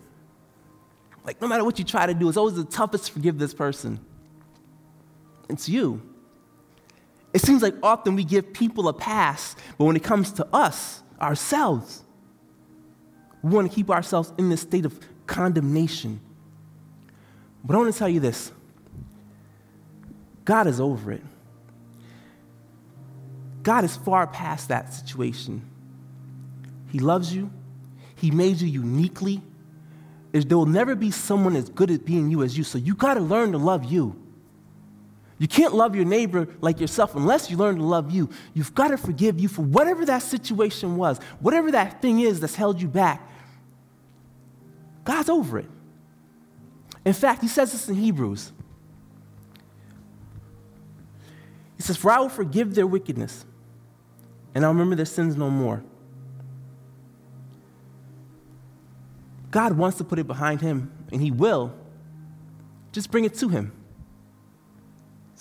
Like, 1.25 1.41
no 1.41 1.47
matter 1.47 1.65
what 1.65 1.79
you 1.79 1.85
try 1.85 2.07
to 2.07 2.15
do, 2.15 2.29
it's 2.29 2.37
always 2.37 2.57
the 2.57 2.65
toughest 2.65 3.07
to 3.07 3.13
forgive 3.13 3.39
this 3.39 3.55
person. 3.55 4.01
It's 5.49 5.69
you. 5.69 6.03
It 7.33 7.41
seems 7.41 7.63
like 7.63 7.75
often 7.83 8.15
we 8.15 8.25
give 8.25 8.53
people 8.53 8.89
a 8.89 8.93
pass, 8.93 9.57
but 9.79 9.85
when 9.85 9.97
it 9.97 10.03
comes 10.03 10.33
to 10.33 10.47
us, 10.53 11.03
ourselves, 11.21 12.03
we 13.43 13.51
want 13.51 13.71
to 13.71 13.75
keep 13.75 13.91
ourselves 13.91 14.33
in 14.39 14.51
this 14.51 14.61
state 14.61 14.85
of 14.85 14.99
condemnation. 15.27 16.21
But 17.65 17.75
I 17.75 17.79
want 17.79 17.93
to 17.93 17.99
tell 17.99 18.09
you 18.09 18.21
this 18.21 18.53
God 20.45 20.67
is 20.67 20.81
over 20.81 21.13
it. 21.13 21.23
God 23.63 23.85
is 23.85 23.97
far 23.97 24.27
past 24.27 24.69
that 24.69 24.93
situation. 24.93 25.63
He 26.91 26.99
loves 26.99 27.35
you, 27.35 27.51
He 28.17 28.31
made 28.31 28.61
you 28.61 28.69
uniquely. 28.69 29.41
There 30.33 30.57
will 30.57 30.65
never 30.65 30.95
be 30.95 31.11
someone 31.11 31.57
as 31.57 31.69
good 31.69 31.91
at 31.91 32.07
being 32.07 32.31
you 32.31 32.43
as 32.43 32.57
you, 32.57 32.65
so 32.65 32.79
you 32.79 32.95
got 32.95 33.15
to 33.15 33.21
learn 33.21 33.53
to 33.53 33.59
love 33.59 33.85
you. 33.85 34.22
You 35.43 35.49
can't 35.49 35.75
love 35.75 35.97
your 35.97 36.05
neighbor 36.05 36.47
like 36.61 36.79
yourself 36.79 37.17
unless 37.17 37.51
you 37.51 37.57
learn 37.57 37.75
to 37.75 37.83
love 37.83 38.13
you. 38.13 38.31
You've 38.55 38.77
got 38.77 38.89
to 38.89 38.97
forgive 38.97 39.41
you 39.41 39.49
for 39.49 39.63
whatever 39.63 40.05
that 40.05 40.23
situation 40.23 40.95
was, 40.97 41.19
whatever 41.41 41.73
that 41.73 42.01
thing 42.01 42.21
is 42.21 42.39
that's 42.39 42.55
held 42.55 42.81
you 42.81 42.87
back. 42.87 43.29
God's 45.03 45.29
over 45.29 45.59
it. 45.59 45.69
In 47.05 47.13
fact, 47.13 47.43
he 47.43 47.49
says 47.49 47.73
this 47.73 47.89
in 47.89 47.97
Hebrews. 47.97 48.53
He 51.77 51.83
says, 51.83 51.97
For 51.97 52.13
I 52.13 52.21
will 52.21 52.29
forgive 52.29 52.77
their 52.77 52.87
wickedness, 52.87 53.45
and 54.55 54.65
I'll 54.65 54.71
remember 54.71 54.95
their 54.95 55.05
sins 55.05 55.37
no 55.37 55.51
more. 55.51 55.83
God 59.51 59.73
wants 59.73 59.99
to 59.99 60.05
put 60.05 60.21
it 60.21 60.29
behind 60.29 60.61
him, 60.61 60.93
and 61.11 61.21
he 61.21 61.33
will. 61.33 61.75
Just 62.93 63.11
bring 63.11 63.25
it 63.25 63.35
to 63.39 63.49
him. 63.49 63.73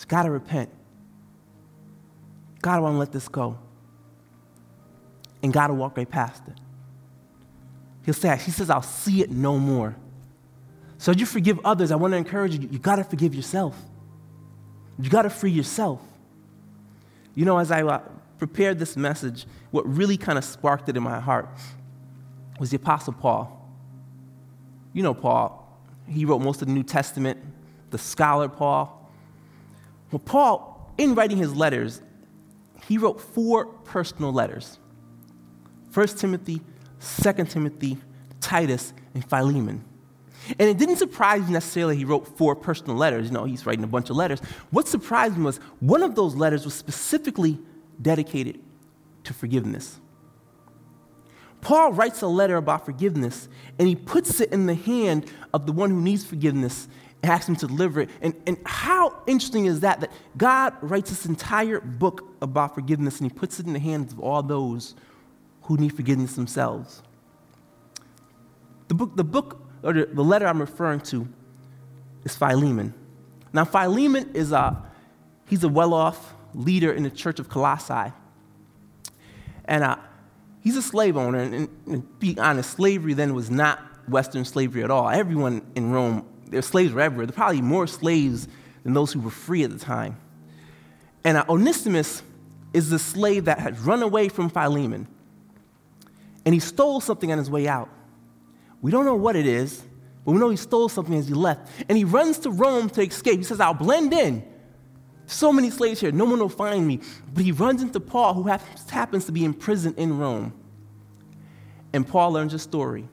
It's 0.01 0.05
got 0.07 0.23
to 0.23 0.31
repent. 0.31 0.67
God 2.59 2.81
want 2.81 2.95
to 2.95 2.97
let 2.97 3.11
this 3.11 3.27
go. 3.27 3.59
And 5.43 5.53
God 5.53 5.69
will 5.69 5.77
walk 5.77 5.95
right 5.95 6.09
past 6.09 6.41
it. 6.47 6.55
He'll 8.03 8.15
say, 8.15 8.35
He 8.37 8.49
says, 8.49 8.71
I'll 8.71 8.81
see 8.81 9.21
it 9.21 9.29
no 9.29 9.59
more. 9.59 9.95
So 10.97 11.11
you 11.11 11.27
forgive 11.27 11.59
others, 11.63 11.91
I 11.91 11.97
want 11.97 12.13
to 12.13 12.17
encourage 12.17 12.55
you, 12.55 12.67
you 12.71 12.79
got 12.79 12.95
to 12.95 13.03
forgive 13.03 13.35
yourself. 13.35 13.77
You 14.99 15.07
got 15.07 15.21
to 15.21 15.29
free 15.29 15.51
yourself. 15.51 16.01
You 17.35 17.45
know, 17.45 17.59
as 17.59 17.69
I 17.69 17.83
uh, 17.83 17.99
prepared 18.39 18.79
this 18.79 18.97
message, 18.97 19.45
what 19.69 19.87
really 19.87 20.17
kind 20.17 20.39
of 20.39 20.43
sparked 20.43 20.89
it 20.89 20.97
in 20.97 21.03
my 21.03 21.19
heart 21.19 21.47
was 22.59 22.71
the 22.71 22.77
Apostle 22.77 23.13
Paul. 23.13 23.71
You 24.93 25.03
know 25.03 25.13
Paul. 25.13 25.79
He 26.07 26.25
wrote 26.25 26.41
most 26.41 26.63
of 26.63 26.69
the 26.69 26.73
New 26.73 26.81
Testament, 26.81 27.37
the 27.91 27.99
scholar 27.99 28.49
Paul. 28.49 28.97
Well, 30.11 30.19
Paul, 30.19 30.93
in 30.97 31.15
writing 31.15 31.37
his 31.37 31.55
letters, 31.55 32.01
he 32.87 32.97
wrote 32.97 33.21
four 33.21 33.65
personal 33.65 34.33
letters 34.33 34.77
1 35.93 36.07
Timothy, 36.07 36.61
2 37.21 37.33
Timothy, 37.45 37.97
Titus, 38.39 38.93
and 39.13 39.27
Philemon. 39.27 39.83
And 40.57 40.69
it 40.69 40.77
didn't 40.77 40.95
surprise 40.97 41.45
me 41.45 41.53
necessarily 41.53 41.95
he 41.95 42.05
wrote 42.05 42.27
four 42.37 42.55
personal 42.55 42.95
letters. 42.95 43.27
You 43.27 43.33
know, 43.33 43.43
he's 43.43 43.65
writing 43.65 43.83
a 43.83 43.87
bunch 43.87 44.09
of 44.09 44.15
letters. 44.15 44.39
What 44.71 44.87
surprised 44.87 45.37
me 45.37 45.43
was 45.43 45.57
one 45.79 46.01
of 46.01 46.15
those 46.15 46.35
letters 46.35 46.65
was 46.65 46.73
specifically 46.73 47.59
dedicated 48.01 48.59
to 49.25 49.33
forgiveness. 49.33 49.99
Paul 51.61 51.93
writes 51.93 52.23
a 52.23 52.27
letter 52.27 52.57
about 52.57 52.85
forgiveness, 52.85 53.47
and 53.77 53.87
he 53.87 53.95
puts 53.95 54.41
it 54.41 54.51
in 54.51 54.65
the 54.65 54.73
hand 54.73 55.31
of 55.53 55.67
the 55.67 55.71
one 55.71 55.91
who 55.91 56.01
needs 56.01 56.25
forgiveness 56.25 56.87
asked 57.23 57.47
him 57.47 57.55
to 57.57 57.67
deliver 57.67 58.01
it. 58.01 58.09
And, 58.21 58.33
and 58.47 58.57
how 58.65 59.21
interesting 59.27 59.65
is 59.65 59.81
that? 59.81 60.01
That 60.01 60.11
God 60.37 60.73
writes 60.81 61.09
this 61.09 61.25
entire 61.25 61.79
book 61.79 62.25
about 62.41 62.75
forgiveness 62.75 63.19
and 63.19 63.31
he 63.31 63.37
puts 63.37 63.59
it 63.59 63.67
in 63.67 63.73
the 63.73 63.79
hands 63.79 64.13
of 64.13 64.19
all 64.19 64.41
those 64.41 64.95
who 65.63 65.77
need 65.77 65.95
forgiveness 65.95 66.35
themselves. 66.35 67.03
The 68.87 68.95
book, 68.95 69.15
the 69.15 69.23
book 69.23 69.61
or 69.83 69.93
the, 69.93 70.05
the 70.05 70.23
letter 70.23 70.47
I'm 70.47 70.59
referring 70.59 71.01
to 71.01 71.27
is 72.23 72.35
Philemon. 72.35 72.93
Now, 73.53 73.65
Philemon 73.65 74.31
is 74.33 74.51
a, 74.51 74.83
he's 75.47 75.63
a 75.63 75.69
well 75.69 75.93
off 75.93 76.33
leader 76.53 76.91
in 76.91 77.03
the 77.03 77.09
church 77.09 77.39
of 77.39 77.49
Colossae. 77.49 78.11
And 79.65 79.83
uh, 79.83 79.97
he's 80.61 80.77
a 80.77 80.81
slave 80.81 81.17
owner. 81.17 81.39
And, 81.39 81.53
and, 81.53 81.69
and 81.87 82.19
be 82.19 82.37
honest, 82.37 82.71
slavery 82.71 83.13
then 83.13 83.33
was 83.33 83.49
not 83.49 83.79
Western 84.09 84.45
slavery 84.45 84.83
at 84.83 84.91
all. 84.91 85.09
Everyone 85.09 85.61
in 85.75 85.91
Rome 85.91 86.25
their 86.51 86.61
slaves. 86.61 86.93
There 86.93 87.09
were 87.09 87.27
probably 87.27 87.61
more 87.61 87.87
slaves 87.87 88.47
than 88.83 88.93
those 88.93 89.11
who 89.11 89.19
were 89.19 89.31
free 89.31 89.63
at 89.63 89.71
the 89.71 89.79
time. 89.79 90.17
And 91.23 91.37
uh, 91.37 91.45
Onesimus 91.49 92.23
is 92.73 92.89
the 92.89 92.99
slave 92.99 93.45
that 93.45 93.59
had 93.59 93.79
run 93.79 94.03
away 94.03 94.29
from 94.29 94.49
Philemon. 94.49 95.07
And 96.45 96.53
he 96.53 96.59
stole 96.59 97.01
something 97.01 97.31
on 97.31 97.37
his 97.37 97.49
way 97.49 97.67
out. 97.67 97.89
We 98.81 98.91
don't 98.91 99.05
know 99.05 99.15
what 99.15 99.35
it 99.35 99.45
is, 99.45 99.83
but 100.25 100.31
we 100.31 100.39
know 100.39 100.49
he 100.49 100.57
stole 100.57 100.89
something 100.89 101.15
as 101.15 101.27
he 101.27 101.33
left. 101.33 101.69
And 101.87 101.97
he 101.97 102.03
runs 102.03 102.39
to 102.39 102.51
Rome 102.51 102.89
to 102.91 103.01
escape. 103.01 103.37
He 103.37 103.43
says, 103.43 103.59
I'll 103.59 103.73
blend 103.73 104.13
in. 104.13 104.43
So 105.27 105.53
many 105.53 105.69
slaves 105.69 106.01
here, 106.01 106.11
no 106.11 106.25
one 106.25 106.39
will 106.39 106.49
find 106.49 106.85
me. 106.85 106.99
But 107.33 107.43
he 107.43 107.51
runs 107.51 107.81
into 107.81 107.99
Paul, 107.99 108.33
who 108.33 108.43
happens 108.89 109.25
to 109.25 109.31
be 109.31 109.45
in 109.45 109.53
prison 109.53 109.93
in 109.97 110.17
Rome. 110.17 110.53
And 111.93 112.07
Paul 112.07 112.31
learns 112.31 112.53
a 112.53 112.59
story. 112.59 113.07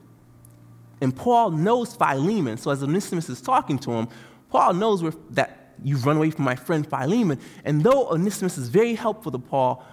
And 1.00 1.14
Paul 1.14 1.50
knows 1.50 1.94
Philemon. 1.94 2.56
So 2.56 2.70
as 2.70 2.82
Onesimus 2.82 3.28
is 3.28 3.40
talking 3.40 3.78
to 3.80 3.92
him, 3.92 4.08
Paul 4.50 4.74
knows 4.74 5.02
where, 5.02 5.12
that 5.30 5.74
you've 5.82 6.04
run 6.04 6.16
away 6.16 6.30
from 6.30 6.44
my 6.44 6.56
friend 6.56 6.88
Philemon. 6.88 7.38
And 7.64 7.82
though 7.82 8.08
Onesimus 8.08 8.58
is 8.58 8.68
very 8.68 8.94
helpful 8.94 9.30
to 9.32 9.38
Paul, 9.38 9.84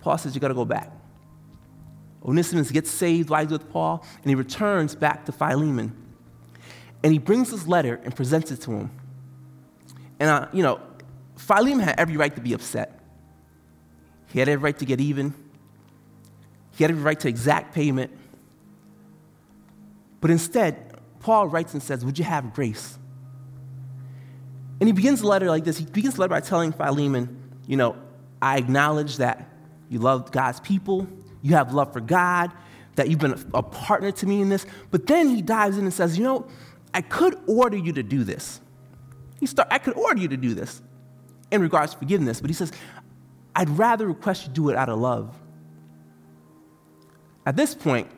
Paul 0.00 0.18
says, 0.18 0.34
You 0.34 0.40
got 0.40 0.48
to 0.48 0.54
go 0.54 0.64
back. 0.64 0.92
Onesimus 2.24 2.70
gets 2.70 2.90
saved 2.90 3.30
he's 3.30 3.48
with 3.48 3.70
Paul, 3.70 4.04
and 4.22 4.28
he 4.28 4.34
returns 4.34 4.94
back 4.94 5.26
to 5.26 5.32
Philemon. 5.32 5.94
And 7.02 7.12
he 7.12 7.18
brings 7.18 7.50
this 7.50 7.66
letter 7.66 8.00
and 8.02 8.14
presents 8.14 8.50
it 8.50 8.60
to 8.62 8.72
him. 8.72 8.90
And, 10.18 10.30
uh, 10.30 10.48
you 10.52 10.62
know, 10.62 10.80
Philemon 11.36 11.84
had 11.84 12.00
every 12.00 12.16
right 12.16 12.34
to 12.34 12.40
be 12.40 12.52
upset. 12.52 12.98
He 14.32 14.40
had 14.40 14.48
every 14.48 14.64
right 14.64 14.78
to 14.78 14.84
get 14.84 15.00
even. 15.00 15.34
He 16.72 16.82
had 16.82 16.90
every 16.90 17.02
right 17.02 17.18
to 17.20 17.28
exact 17.28 17.74
payment. 17.74 18.10
But 20.26 20.32
instead, 20.32 20.98
Paul 21.20 21.46
writes 21.46 21.72
and 21.72 21.80
says, 21.80 22.04
Would 22.04 22.18
you 22.18 22.24
have 22.24 22.52
grace? 22.52 22.98
And 24.80 24.88
he 24.88 24.92
begins 24.92 25.20
the 25.20 25.28
letter 25.28 25.46
like 25.46 25.62
this. 25.62 25.78
He 25.78 25.84
begins 25.84 26.14
the 26.14 26.22
letter 26.22 26.30
by 26.30 26.40
telling 26.40 26.72
Philemon, 26.72 27.60
You 27.68 27.76
know, 27.76 27.96
I 28.42 28.58
acknowledge 28.58 29.18
that 29.18 29.48
you 29.88 30.00
love 30.00 30.32
God's 30.32 30.58
people, 30.58 31.06
you 31.42 31.54
have 31.54 31.72
love 31.72 31.92
for 31.92 32.00
God, 32.00 32.50
that 32.96 33.08
you've 33.08 33.20
been 33.20 33.40
a 33.54 33.62
partner 33.62 34.10
to 34.10 34.26
me 34.26 34.40
in 34.40 34.48
this. 34.48 34.66
But 34.90 35.06
then 35.06 35.28
he 35.28 35.42
dives 35.42 35.78
in 35.78 35.84
and 35.84 35.94
says, 35.94 36.18
You 36.18 36.24
know, 36.24 36.48
I 36.92 37.02
could 37.02 37.38
order 37.46 37.76
you 37.76 37.92
to 37.92 38.02
do 38.02 38.24
this. 38.24 38.60
He 39.38 39.46
start, 39.46 39.68
I 39.70 39.78
could 39.78 39.94
order 39.94 40.20
you 40.20 40.26
to 40.26 40.36
do 40.36 40.54
this 40.54 40.82
in 41.52 41.60
regards 41.60 41.92
to 41.92 41.98
forgiveness, 42.00 42.40
but 42.40 42.50
he 42.50 42.54
says, 42.54 42.72
I'd 43.54 43.70
rather 43.70 44.08
request 44.08 44.48
you 44.48 44.52
do 44.52 44.70
it 44.70 44.76
out 44.76 44.88
of 44.88 44.98
love. 44.98 45.32
At 47.46 47.54
this 47.54 47.76
point, 47.76 48.08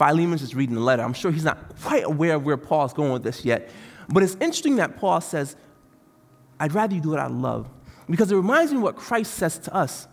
Philemon's 0.00 0.40
just 0.40 0.54
reading 0.54 0.74
the 0.74 0.80
letter. 0.80 1.02
I'm 1.02 1.12
sure 1.12 1.30
he's 1.30 1.44
not 1.44 1.76
quite 1.78 2.04
aware 2.04 2.36
of 2.36 2.46
where 2.46 2.56
Paul's 2.56 2.94
going 2.94 3.12
with 3.12 3.22
this 3.22 3.44
yet. 3.44 3.68
But 4.08 4.22
it's 4.22 4.32
interesting 4.36 4.76
that 4.76 4.96
Paul 4.96 5.20
says, 5.20 5.56
I'd 6.58 6.72
rather 6.72 6.94
you 6.94 7.02
do 7.02 7.18
out 7.18 7.30
of 7.30 7.36
love. 7.36 7.68
Because 8.08 8.32
it 8.32 8.36
reminds 8.36 8.72
me 8.72 8.78
what 8.78 8.96
Christ 8.96 9.34
says 9.34 9.58
to 9.58 9.74
us. 9.74 10.08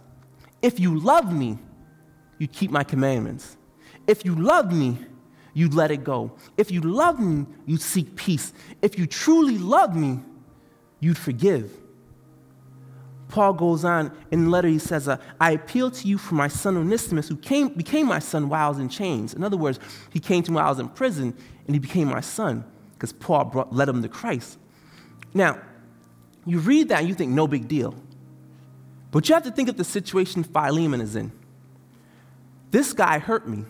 If 0.61 0.77
you 0.77 0.99
love 0.99 1.33
me, 1.33 1.57
you 2.37 2.49
keep 2.49 2.69
my 2.69 2.83
commandments. 2.83 3.55
If 4.07 4.25
you 4.25 4.35
love 4.35 4.73
me, 4.73 4.97
you'd 5.53 5.73
let 5.73 5.89
it 5.89 6.03
go. 6.03 6.33
If 6.57 6.69
you 6.69 6.81
love 6.81 7.21
me, 7.21 7.45
you'd 7.65 7.81
seek 7.81 8.17
peace. 8.17 8.51
If 8.81 8.99
you 8.99 9.07
truly 9.07 9.57
love 9.57 9.95
me, 9.95 10.19
you'd 10.99 11.17
forgive. 11.17 11.71
Paul 13.29 13.53
goes 13.53 13.83
on 13.83 14.15
in 14.31 14.45
the 14.45 14.49
letter, 14.49 14.67
he 14.67 14.79
says, 14.79 15.07
uh, 15.07 15.17
I 15.39 15.51
appeal 15.51 15.91
to 15.91 16.07
you 16.07 16.17
for 16.17 16.35
my 16.35 16.47
son 16.47 16.77
Onesimus, 16.77 17.27
who 17.27 17.35
came, 17.35 17.69
became 17.69 18.07
my 18.07 18.19
son 18.19 18.47
while 18.47 18.67
I 18.67 18.69
was 18.69 18.79
in 18.79 18.89
chains. 18.89 19.33
In 19.33 19.43
other 19.43 19.57
words, 19.57 19.79
he 20.11 20.19
came 20.19 20.43
to 20.43 20.51
me 20.51 20.55
while 20.55 20.67
I 20.67 20.69
was 20.69 20.79
in 20.79 20.89
prison, 20.89 21.35
and 21.65 21.75
he 21.75 21.79
became 21.79 22.07
my 22.07 22.21
son 22.21 22.63
because 22.93 23.11
Paul 23.11 23.45
brought, 23.45 23.73
led 23.73 23.89
him 23.89 24.01
to 24.01 24.09
Christ. 24.09 24.57
Now, 25.33 25.59
you 26.45 26.59
read 26.59 26.89
that 26.89 26.99
and 26.99 27.09
you 27.09 27.13
think, 27.13 27.31
no 27.31 27.47
big 27.47 27.67
deal. 27.67 27.93
But 29.11 29.27
you 29.27 29.35
have 29.35 29.43
to 29.43 29.51
think 29.51 29.69
of 29.69 29.77
the 29.77 29.83
situation 29.83 30.43
Philemon 30.43 31.01
is 31.01 31.15
in. 31.15 31.31
This 32.71 32.93
guy 32.93 33.19
hurt 33.19 33.47
me. 33.47 33.65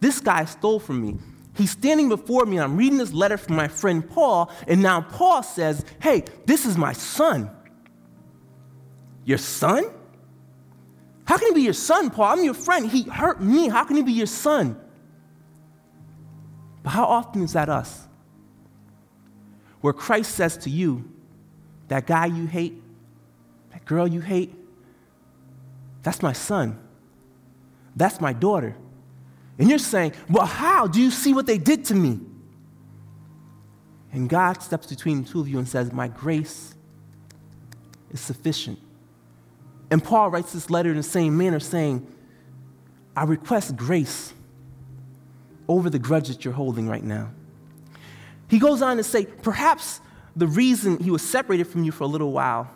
This 0.00 0.20
guy 0.20 0.44
stole 0.44 0.80
from 0.80 1.00
me. 1.00 1.18
He's 1.54 1.70
standing 1.70 2.08
before 2.08 2.44
me, 2.44 2.56
and 2.56 2.64
I'm 2.64 2.76
reading 2.76 2.98
this 2.98 3.12
letter 3.12 3.36
from 3.36 3.56
my 3.56 3.68
friend 3.68 4.08
Paul, 4.08 4.50
and 4.66 4.82
now 4.82 5.02
Paul 5.02 5.42
says, 5.42 5.84
Hey, 6.00 6.24
this 6.46 6.66
is 6.66 6.76
my 6.76 6.92
son. 6.92 7.50
Your 9.24 9.38
son? 9.38 9.84
How 11.24 11.38
can 11.38 11.48
he 11.48 11.54
be 11.54 11.62
your 11.62 11.72
son, 11.72 12.10
Paul? 12.10 12.38
I'm 12.38 12.44
your 12.44 12.54
friend. 12.54 12.90
He 12.90 13.02
hurt 13.02 13.42
me. 13.42 13.68
How 13.68 13.84
can 13.84 13.96
he 13.96 14.02
be 14.02 14.12
your 14.12 14.26
son? 14.26 14.78
But 16.82 16.90
how 16.90 17.04
often 17.04 17.42
is 17.42 17.54
that 17.54 17.68
us? 17.68 18.06
Where 19.80 19.92
Christ 19.92 20.34
says 20.34 20.58
to 20.58 20.70
you, 20.70 21.10
that 21.88 22.06
guy 22.06 22.26
you 22.26 22.46
hate, 22.46 22.82
that 23.72 23.84
girl 23.84 24.06
you 24.06 24.20
hate, 24.20 24.54
that's 26.02 26.22
my 26.22 26.32
son. 26.32 26.78
That's 27.96 28.20
my 28.20 28.32
daughter. 28.32 28.76
And 29.58 29.68
you're 29.68 29.78
saying, 29.78 30.12
well, 30.28 30.46
how? 30.46 30.86
Do 30.86 31.00
you 31.00 31.10
see 31.10 31.32
what 31.32 31.46
they 31.46 31.58
did 31.58 31.84
to 31.86 31.94
me? 31.94 32.20
And 34.12 34.28
God 34.28 34.62
steps 34.62 34.86
between 34.86 35.24
the 35.24 35.28
two 35.28 35.40
of 35.40 35.48
you 35.48 35.58
and 35.58 35.66
says, 35.66 35.92
My 35.92 36.06
grace 36.06 36.74
is 38.12 38.20
sufficient. 38.20 38.78
And 39.94 40.02
Paul 40.02 40.28
writes 40.28 40.52
this 40.52 40.70
letter 40.70 40.90
in 40.90 40.96
the 40.96 41.04
same 41.04 41.38
manner, 41.38 41.60
saying, 41.60 42.04
I 43.16 43.22
request 43.22 43.76
grace 43.76 44.34
over 45.68 45.88
the 45.88 46.00
grudge 46.00 46.26
that 46.26 46.44
you're 46.44 46.52
holding 46.52 46.88
right 46.88 47.04
now. 47.04 47.30
He 48.48 48.58
goes 48.58 48.82
on 48.82 48.96
to 48.96 49.04
say, 49.04 49.24
Perhaps 49.24 50.00
the 50.34 50.48
reason 50.48 50.98
he 50.98 51.12
was 51.12 51.22
separated 51.22 51.68
from 51.68 51.84
you 51.84 51.92
for 51.92 52.02
a 52.02 52.08
little 52.08 52.32
while 52.32 52.68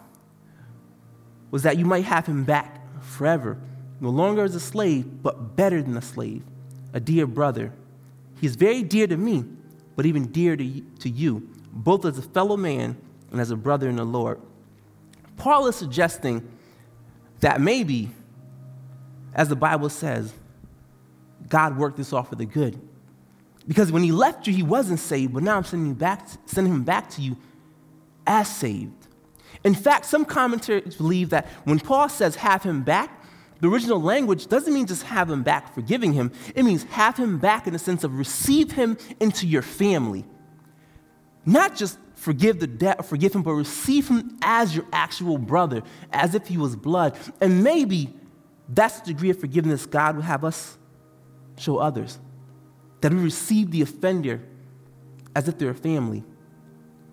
was 1.51 1.65
that 1.65 1.77
you 1.77 1.85
might 1.85 2.05
have 2.05 2.25
him 2.25 2.45
back 2.45 2.81
forever, 3.03 3.59
no 4.01 4.11
longer 4.11 4.45
as 4.45 4.55
a 4.55 4.61
slave, 4.61 5.21
but 5.21 5.57
better 5.57 5.83
than 5.83 5.97
a 5.97 6.03
slave, 6.03 6.45
a 6.93 7.01
dear 7.01 7.27
brother. 7.27 7.73
He 8.41 8.47
is 8.47 8.55
very 8.55 8.85
dear 8.85 9.09
to 9.09 9.17
me, 9.17 9.45
but 9.97 10.07
even 10.07 10.27
dear 10.27 10.55
to, 10.55 10.81
to 11.01 11.09
you, 11.09 11.49
both 11.73 12.05
as 12.05 12.17
a 12.17 12.23
fellow 12.23 12.57
man 12.57 12.97
and 13.33 13.41
as 13.41 13.51
a 13.51 13.57
brother 13.57 13.89
in 13.89 13.97
the 13.97 14.05
Lord. 14.05 14.41
Paul 15.37 15.67
is 15.67 15.75
suggesting 15.75 16.49
that 17.41 17.61
maybe, 17.61 18.11
as 19.35 19.49
the 19.49 19.57
Bible 19.57 19.89
says, 19.89 20.33
God 21.49 21.79
worked 21.79 21.97
this 21.97 22.13
off 22.13 22.29
for 22.29 22.37
the 22.37 22.47
good. 22.47 22.81
Because 23.67 23.93
when 23.93 24.03
he 24.03 24.13
left 24.13 24.47
you, 24.47 24.55
he 24.55 24.63
wasn't 24.63 24.99
saved, 24.99 25.35
but 25.35 25.43
now 25.43 25.57
I'm 25.57 25.65
sending, 25.65 25.95
back, 25.95 26.27
sending 26.47 26.73
him 26.73 26.85
back 26.85 27.11
to 27.11 27.23
you 27.23 27.37
as 28.27 28.49
saved. 28.49 29.07
In 29.65 29.75
fact, 29.75 30.07
some 30.07 30.25
commentators 30.25 30.97
believe 30.97 31.31
that 31.31 31.47
when 31.65 31.79
Paul 31.79 32.09
says 32.09 32.37
have 32.37 32.63
him 32.63 32.83
back, 32.83 33.11
the 33.61 33.69
original 33.69 34.01
language 34.01 34.47
doesn't 34.47 34.73
mean 34.73 34.87
just 34.87 35.03
have 35.03 35.29
him 35.29 35.43
back 35.43 35.75
forgiving 35.75 36.13
him. 36.13 36.33
It 36.55 36.63
means 36.63 36.85
have 36.85 37.17
him 37.17 37.39
back 37.39 37.67
in 37.67 37.73
the 37.73 37.79
sense 37.79 38.05
of 38.05 38.17
receive 38.17 38.73
him 38.73 38.97
into 39.21 39.47
your 39.47 39.63
family. 39.63 40.25
Not 41.45 41.77
just 41.77 41.99
forgive 42.19 42.59
the 42.59 42.67
debt 42.67 43.07
forgive 43.07 43.35
him, 43.35 43.43
but 43.43 43.53
receive 43.53 44.09
him 44.09 44.37
as 44.43 44.75
your 44.75 44.85
actual 44.93 45.39
brother, 45.39 45.83
as 46.13 46.35
if 46.35 46.49
he 46.49 46.59
was 46.59 46.75
blood. 46.75 47.17
And 47.41 47.63
maybe 47.63 48.13
that's 48.69 49.01
the 49.01 49.07
degree 49.07 49.31
of 49.31 49.39
forgiveness 49.39 49.87
God 49.87 50.17
would 50.17 50.25
have 50.25 50.45
us 50.45 50.77
show 51.57 51.79
others. 51.79 52.19
That 53.01 53.13
we 53.13 53.21
receive 53.21 53.71
the 53.71 53.83
offender 53.83 54.43
as 55.35 55.47
if 55.47 55.59
they're 55.59 55.71
a 55.71 55.75
family. 55.75 56.25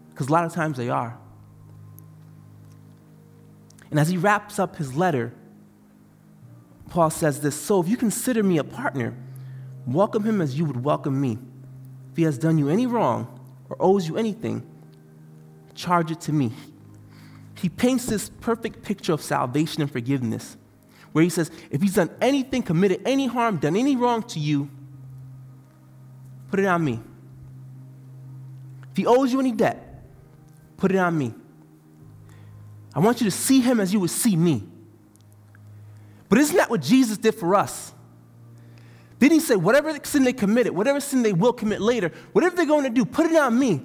Because 0.09 0.27
a 0.27 0.31
lot 0.31 0.45
of 0.45 0.53
times 0.53 0.77
they 0.77 0.89
are. 0.89 1.17
And 3.91 3.99
as 3.99 4.09
he 4.09 4.17
wraps 4.17 4.57
up 4.57 4.75
his 4.75 4.95
letter, 4.95 5.31
Paul 6.89 7.11
says 7.11 7.41
this 7.41 7.55
So 7.55 7.79
if 7.79 7.87
you 7.87 7.95
consider 7.95 8.41
me 8.41 8.57
a 8.57 8.63
partner, 8.63 9.15
welcome 9.85 10.23
him 10.23 10.41
as 10.41 10.57
you 10.57 10.65
would 10.65 10.83
welcome 10.83 11.21
me. 11.21 11.37
If 12.11 12.17
he 12.17 12.23
has 12.23 12.39
done 12.39 12.57
you 12.57 12.69
any 12.69 12.87
wrong 12.87 13.39
or 13.69 13.77
owes 13.79 14.07
you 14.07 14.17
anything, 14.17 14.65
charge 15.75 16.11
it 16.11 16.21
to 16.21 16.33
me. 16.33 16.51
He 17.55 17.69
paints 17.69 18.05
this 18.05 18.29
perfect 18.41 18.83
picture 18.83 19.13
of 19.13 19.21
salvation 19.21 19.81
and 19.81 19.91
forgiveness, 19.91 20.57
where 21.11 21.23
he 21.23 21.29
says, 21.29 21.51
if 21.71 21.81
he's 21.81 21.95
done 21.95 22.09
anything, 22.21 22.63
committed 22.63 23.01
any 23.05 23.27
harm, 23.27 23.57
done 23.57 23.75
any 23.75 23.95
wrong 23.95 24.23
to 24.23 24.39
you, 24.39 24.69
put 26.49 26.59
it 26.59 26.65
on 26.65 26.83
me. 26.83 26.99
If 28.91 28.97
he 28.97 29.05
owes 29.05 29.31
you 29.31 29.39
any 29.39 29.51
debt, 29.51 30.03
put 30.77 30.91
it 30.91 30.97
on 30.97 31.17
me. 31.17 31.33
I 32.93 32.99
want 32.99 33.19
you 33.21 33.25
to 33.25 33.31
see 33.31 33.61
him 33.61 33.79
as 33.79 33.91
you 33.91 33.99
would 33.99 34.09
see 34.09 34.35
me. 34.35 34.63
But 36.29 36.39
isn't 36.39 36.55
that 36.57 36.69
what 36.69 36.81
Jesus 36.81 37.17
did 37.17 37.35
for 37.35 37.55
us? 37.55 37.93
Didn't 39.19 39.33
he 39.33 39.39
say, 39.39 39.55
whatever 39.55 39.97
sin 40.03 40.23
they 40.23 40.33
committed, 40.33 40.73
whatever 40.73 40.99
sin 40.99 41.23
they 41.23 41.33
will 41.33 41.53
commit 41.53 41.81
later, 41.81 42.11
whatever 42.33 42.55
they're 42.55 42.65
going 42.65 42.83
to 42.83 42.89
do, 42.89 43.05
put 43.05 43.25
it 43.25 43.35
on 43.35 43.57
me 43.57 43.81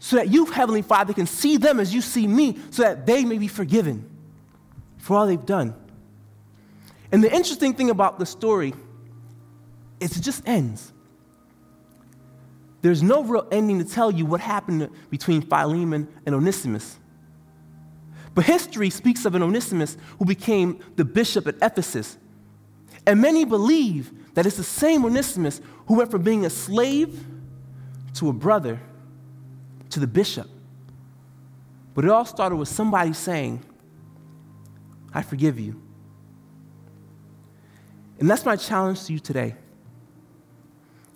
so 0.00 0.16
that 0.16 0.28
you, 0.28 0.46
Heavenly 0.46 0.80
Father, 0.82 1.12
can 1.12 1.26
see 1.26 1.58
them 1.58 1.78
as 1.78 1.94
you 1.94 2.00
see 2.00 2.26
me, 2.26 2.58
so 2.70 2.82
that 2.82 3.06
they 3.06 3.24
may 3.24 3.36
be 3.36 3.46
forgiven 3.46 4.08
for 4.96 5.16
all 5.16 5.26
they've 5.26 5.46
done. 5.46 5.74
And 7.12 7.22
the 7.22 7.32
interesting 7.32 7.74
thing 7.74 7.90
about 7.90 8.18
the 8.18 8.24
story 8.24 8.72
is 10.00 10.16
it 10.16 10.22
just 10.22 10.48
ends. 10.48 10.90
There's 12.80 13.02
no 13.02 13.22
real 13.22 13.46
ending 13.52 13.78
to 13.78 13.84
tell 13.84 14.10
you 14.10 14.24
what 14.24 14.40
happened 14.40 14.88
between 15.10 15.42
Philemon 15.42 16.08
and 16.24 16.34
Onesimus. 16.34 16.98
But 18.34 18.46
history 18.46 18.88
speaks 18.88 19.26
of 19.26 19.34
an 19.34 19.42
Onesimus 19.42 19.98
who 20.18 20.24
became 20.24 20.80
the 20.96 21.04
bishop 21.04 21.46
at 21.46 21.56
Ephesus. 21.60 22.16
And 23.06 23.20
many 23.20 23.44
believe 23.44 24.32
that 24.32 24.46
it's 24.46 24.56
the 24.56 24.62
same 24.62 25.04
Onesimus 25.04 25.60
who 25.88 25.96
went 25.96 26.10
from 26.10 26.22
being 26.22 26.46
a 26.46 26.50
slave 26.50 27.22
to 28.14 28.30
a 28.30 28.32
brother 28.32 28.80
to 29.90 30.00
the 30.00 30.06
bishop. 30.06 30.48
But 31.94 32.04
it 32.04 32.10
all 32.10 32.24
started 32.24 32.56
with 32.56 32.68
somebody 32.68 33.12
saying, 33.12 33.64
I 35.12 35.22
forgive 35.22 35.58
you. 35.58 35.80
And 38.18 38.30
that's 38.30 38.44
my 38.44 38.56
challenge 38.56 39.04
to 39.04 39.12
you 39.12 39.18
today. 39.18 39.56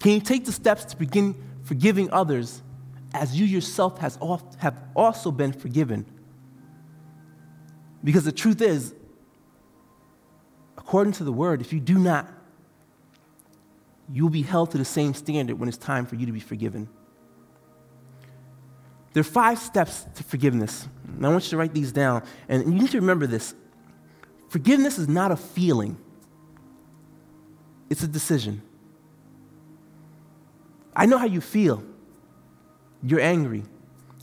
Can 0.00 0.12
you 0.12 0.20
take 0.20 0.44
the 0.44 0.52
steps 0.52 0.84
to 0.87 0.96
begin 0.96 1.34
forgiving 1.62 2.10
others 2.10 2.62
as 3.12 3.38
you 3.38 3.46
yourself 3.46 3.98
has 3.98 4.18
have 4.58 4.78
also 4.94 5.30
been 5.30 5.52
forgiven? 5.52 6.06
Because 8.02 8.24
the 8.24 8.32
truth 8.32 8.60
is, 8.60 8.94
according 10.76 11.14
to 11.14 11.24
the 11.24 11.32
word, 11.32 11.60
if 11.60 11.72
you 11.72 11.80
do 11.80 11.98
not, 11.98 12.28
you 14.12 14.22
will 14.24 14.30
be 14.30 14.42
held 14.42 14.70
to 14.72 14.78
the 14.78 14.84
same 14.84 15.14
standard 15.14 15.58
when 15.58 15.68
it's 15.68 15.78
time 15.78 16.04
for 16.04 16.16
you 16.16 16.26
to 16.26 16.32
be 16.32 16.40
forgiven. 16.40 16.88
There 19.14 19.20
are 19.20 19.24
five 19.24 19.59
steps 19.59 20.07
to 20.16 20.24
forgiveness. 20.24 20.88
And 21.07 21.24
I 21.24 21.31
want 21.31 21.44
you 21.44 21.50
to 21.50 21.57
write 21.57 21.72
these 21.72 21.92
down. 21.92 22.24
And 22.48 22.64
you 22.64 22.81
need 22.81 22.90
to 22.90 23.00
remember 23.00 23.27
this 23.27 23.55
forgiveness 24.48 24.98
is 24.98 25.09
not 25.09 25.33
a 25.33 25.37
feeling, 25.37 25.96
it's 27.88 28.03
a 28.03 28.09
decision. 28.09 28.61
I 30.94 31.07
know 31.07 31.18
how 31.18 31.27
you 31.27 31.40
feel. 31.40 31.83
You're 33.03 33.20
angry. 33.20 33.64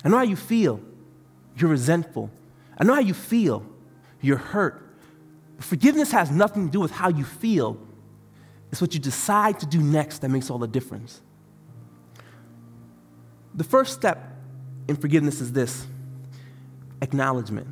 I 0.05 0.09
know 0.09 0.17
how 0.17 0.23
you 0.23 0.37
feel. 0.37 0.79
You're 1.57 1.69
resentful. 1.69 2.31
I 2.77 2.85
know 2.85 2.93
how 2.93 3.01
you 3.01 3.13
feel. 3.13 3.65
You're 4.21 4.37
hurt. 4.37 4.89
Forgiveness 5.59 6.11
has 6.11 6.31
nothing 6.31 6.67
to 6.67 6.71
do 6.71 6.79
with 6.79 6.91
how 6.91 7.09
you 7.09 7.25
feel. 7.25 7.77
It's 8.71 8.79
what 8.79 8.93
you 8.93 9.01
decide 9.01 9.59
to 9.59 9.65
do 9.65 9.79
next 9.81 10.19
that 10.19 10.29
makes 10.29 10.49
all 10.49 10.57
the 10.57 10.67
difference. 10.67 11.21
The 13.53 13.65
first 13.65 13.93
step 13.93 14.30
in 14.91 14.97
forgiveness 14.97 15.41
is 15.41 15.51
this 15.51 15.87
acknowledgement. 17.01 17.67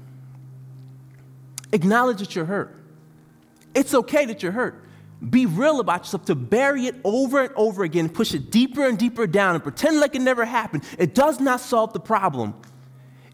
Acknowledge 1.72 2.18
that 2.18 2.36
you're 2.36 2.46
hurt. 2.46 2.76
It's 3.76 3.94
okay 3.94 4.26
that 4.26 4.42
you're 4.42 4.54
hurt. 4.54 4.84
Be 5.30 5.46
real 5.46 5.80
about 5.82 6.00
yourself 6.00 6.26
to 6.26 6.36
bury 6.36 6.88
it 6.88 6.96
over 7.04 7.44
and 7.44 7.54
over 7.56 7.84
again, 7.84 8.10
push 8.10 8.34
it 8.34 8.50
deeper 8.50 8.88
and 8.88 8.98
deeper 8.98 9.28
down, 9.28 9.54
and 9.54 9.64
pretend 9.64 10.00
like 10.00 10.16
it 10.16 10.22
never 10.22 10.46
happened. 10.46 10.84
It 10.98 11.14
does 11.14 11.40
not 11.40 11.60
solve 11.60 11.94
the 11.94 12.00
problem. 12.00 12.56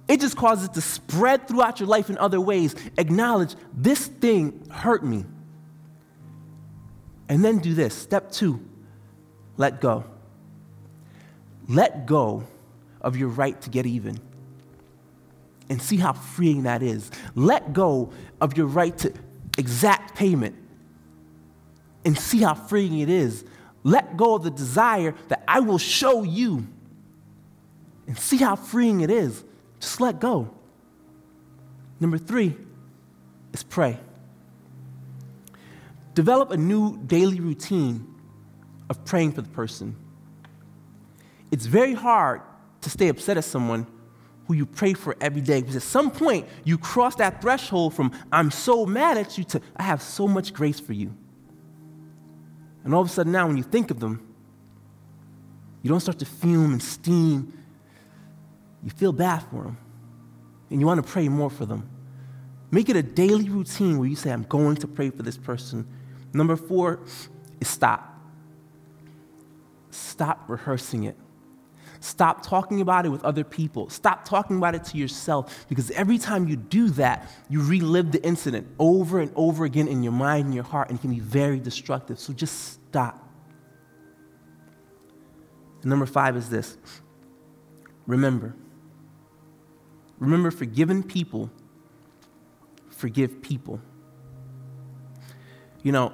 It 0.07 0.19
just 0.19 0.35
causes 0.35 0.65
it 0.69 0.73
to 0.73 0.81
spread 0.81 1.47
throughout 1.47 1.79
your 1.79 1.87
life 1.87 2.09
in 2.09 2.17
other 2.17 2.41
ways. 2.41 2.75
Acknowledge 2.97 3.55
this 3.71 4.07
thing 4.07 4.67
hurt 4.69 5.05
me. 5.05 5.25
And 7.29 7.45
then 7.45 7.59
do 7.59 7.73
this. 7.73 7.95
Step 7.95 8.31
two 8.31 8.59
let 9.57 9.79
go. 9.79 10.03
Let 11.67 12.05
go 12.05 12.43
of 13.05 13.15
your 13.15 13.29
right 13.29 13.61
to 13.61 13.69
get 13.69 13.85
even 13.85 14.19
and 15.69 15.81
see 15.81 15.97
how 15.97 16.11
freeing 16.11 16.63
that 16.63 16.83
is. 16.83 17.11
Let 17.35 17.71
go 17.71 18.11
of 18.41 18.57
your 18.57 18.65
right 18.65 18.97
to 18.97 19.13
exact 19.57 20.15
payment 20.15 20.55
and 22.03 22.17
see 22.17 22.41
how 22.41 22.55
freeing 22.55 22.99
it 22.99 23.09
is. 23.09 23.45
Let 23.83 24.17
go 24.17 24.35
of 24.35 24.43
the 24.43 24.51
desire 24.51 25.13
that 25.29 25.43
I 25.47 25.59
will 25.59 25.77
show 25.77 26.23
you 26.23 26.67
and 28.07 28.17
see 28.17 28.37
how 28.37 28.55
freeing 28.55 29.01
it 29.01 29.11
is. 29.11 29.43
Just 29.79 30.01
let 30.01 30.19
go. 30.19 30.49
Number 31.99 32.17
three 32.17 32.57
is 33.53 33.63
pray. 33.63 33.99
Develop 36.15 36.51
a 36.51 36.57
new 36.57 36.97
daily 36.97 37.39
routine 37.39 38.07
of 38.89 39.05
praying 39.05 39.33
for 39.33 39.41
the 39.41 39.49
person. 39.49 39.95
It's 41.51 41.65
very 41.65 41.93
hard 41.93 42.41
to 42.85 42.89
stay 42.91 43.07
upset 43.07 43.35
at 43.35 43.43
someone 43.43 43.87
who 44.47 44.53
you 44.53 44.67
pray 44.67 44.93
for 44.93 45.15
every 45.19 45.41
day 45.41 45.59
because 45.59 45.75
at 45.75 45.81
some 45.81 46.11
point 46.11 46.47
you 46.63 46.77
cross 46.77 47.15
that 47.15 47.41
threshold 47.41 47.95
from 47.95 48.11
I'm 48.31 48.51
so 48.51 48.85
mad 48.85 49.17
at 49.17 49.39
you 49.39 49.43
to 49.45 49.61
I 49.75 49.81
have 49.81 50.03
so 50.03 50.27
much 50.27 50.53
grace 50.53 50.79
for 50.79 50.93
you. 50.93 51.11
And 52.83 52.93
all 52.93 53.01
of 53.01 53.07
a 53.07 53.11
sudden 53.11 53.31
now 53.31 53.47
when 53.47 53.57
you 53.57 53.63
think 53.63 53.89
of 53.89 53.99
them, 53.99 54.21
you 55.81 55.89
don't 55.89 55.99
start 55.99 56.19
to 56.19 56.25
fume 56.25 56.73
and 56.73 56.81
steam. 56.81 57.57
You 58.83 58.91
feel 58.91 59.11
bad 59.11 59.39
for 59.49 59.63
them. 59.63 59.77
And 60.69 60.79
you 60.79 60.85
want 60.85 61.03
to 61.03 61.11
pray 61.11 61.27
more 61.27 61.49
for 61.49 61.65
them. 61.65 61.89
Make 62.69 62.89
it 62.89 62.95
a 62.95 63.03
daily 63.03 63.49
routine 63.49 63.97
where 63.97 64.07
you 64.07 64.15
say, 64.15 64.31
I'm 64.31 64.43
going 64.43 64.75
to 64.77 64.87
pray 64.87 65.09
for 65.09 65.23
this 65.23 65.37
person. 65.37 65.87
Number 66.33 66.55
four 66.55 66.99
is 67.59 67.67
stop. 67.67 68.19
Stop 69.89 70.43
rehearsing 70.47 71.05
it. 71.05 71.17
Stop 72.05 72.45
talking 72.45 72.81
about 72.81 73.05
it 73.07 73.09
with 73.09 73.25
other 73.25 73.43
people. 73.43 73.89
Stop 73.89 74.25
talking 74.25 74.57
about 74.57 74.75
it 74.75 74.83
to 74.85 74.97
yourself 74.97 75.65
because 75.67 75.89
every 75.91 76.19
time 76.19 76.47
you 76.47 76.55
do 76.55 76.89
that, 76.89 77.31
you 77.49 77.63
relive 77.63 78.11
the 78.11 78.23
incident 78.23 78.67
over 78.77 79.19
and 79.19 79.31
over 79.35 79.65
again 79.65 79.87
in 79.87 80.03
your 80.03 80.11
mind 80.11 80.45
and 80.45 80.53
your 80.53 80.63
heart, 80.63 80.89
and 80.89 80.99
it 80.99 81.01
can 81.01 81.09
be 81.09 81.19
very 81.19 81.59
destructive. 81.59 82.19
So 82.19 82.31
just 82.31 82.73
stop. 82.73 83.27
Number 85.83 86.05
five 86.05 86.37
is 86.37 86.49
this 86.49 86.77
remember. 88.05 88.55
Remember, 90.19 90.51
forgiven 90.51 91.01
people 91.01 91.49
forgive 92.91 93.41
people. 93.41 93.81
You 95.81 95.91
know, 95.91 96.13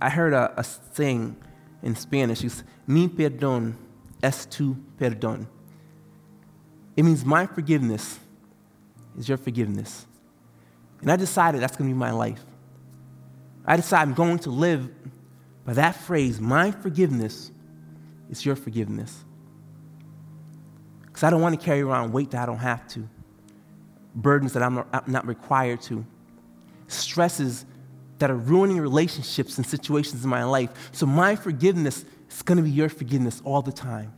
I 0.00 0.10
heard 0.10 0.32
a, 0.32 0.52
a 0.58 0.64
saying 0.64 1.36
in 1.82 1.94
Spanish, 1.96 2.44
it's 2.44 2.64
mi 2.86 3.08
perdón 3.08 3.74
es 4.22 4.46
tu 4.46 4.76
perdón. 4.98 5.46
It 6.96 7.04
means 7.04 7.24
my 7.24 7.46
forgiveness 7.46 8.18
is 9.16 9.28
your 9.28 9.38
forgiveness. 9.38 10.06
And 11.00 11.10
I 11.10 11.16
decided 11.16 11.60
that's 11.60 11.76
going 11.76 11.88
to 11.88 11.94
be 11.94 11.98
my 11.98 12.10
life. 12.10 12.44
I 13.64 13.76
decided 13.76 14.08
I'm 14.08 14.14
going 14.14 14.38
to 14.40 14.50
live 14.50 14.90
by 15.64 15.74
that 15.74 15.96
phrase, 15.96 16.40
my 16.40 16.70
forgiveness 16.70 17.52
is 18.30 18.44
your 18.44 18.56
forgiveness. 18.56 19.22
Because 21.04 21.22
I 21.22 21.28
don't 21.28 21.42
want 21.42 21.60
to 21.60 21.64
carry 21.64 21.82
around 21.82 22.12
weight 22.12 22.30
that 22.30 22.42
I 22.42 22.46
don't 22.46 22.56
have 22.56 22.88
to, 22.88 23.06
burdens 24.14 24.54
that 24.54 24.62
I'm 24.62 24.76
not, 24.76 24.88
I'm 24.94 25.12
not 25.12 25.26
required 25.26 25.82
to, 25.82 26.06
stresses 26.86 27.66
that 28.18 28.30
are 28.30 28.36
ruining 28.36 28.80
relationships 28.80 29.58
and 29.58 29.66
situations 29.66 30.24
in 30.24 30.30
my 30.30 30.42
life. 30.44 30.70
So 30.92 31.04
my 31.04 31.36
forgiveness 31.36 32.04
is 32.30 32.42
going 32.42 32.56
to 32.56 32.62
be 32.62 32.70
your 32.70 32.88
forgiveness 32.88 33.40
all 33.44 33.62
the 33.62 33.72
time. 33.72 34.12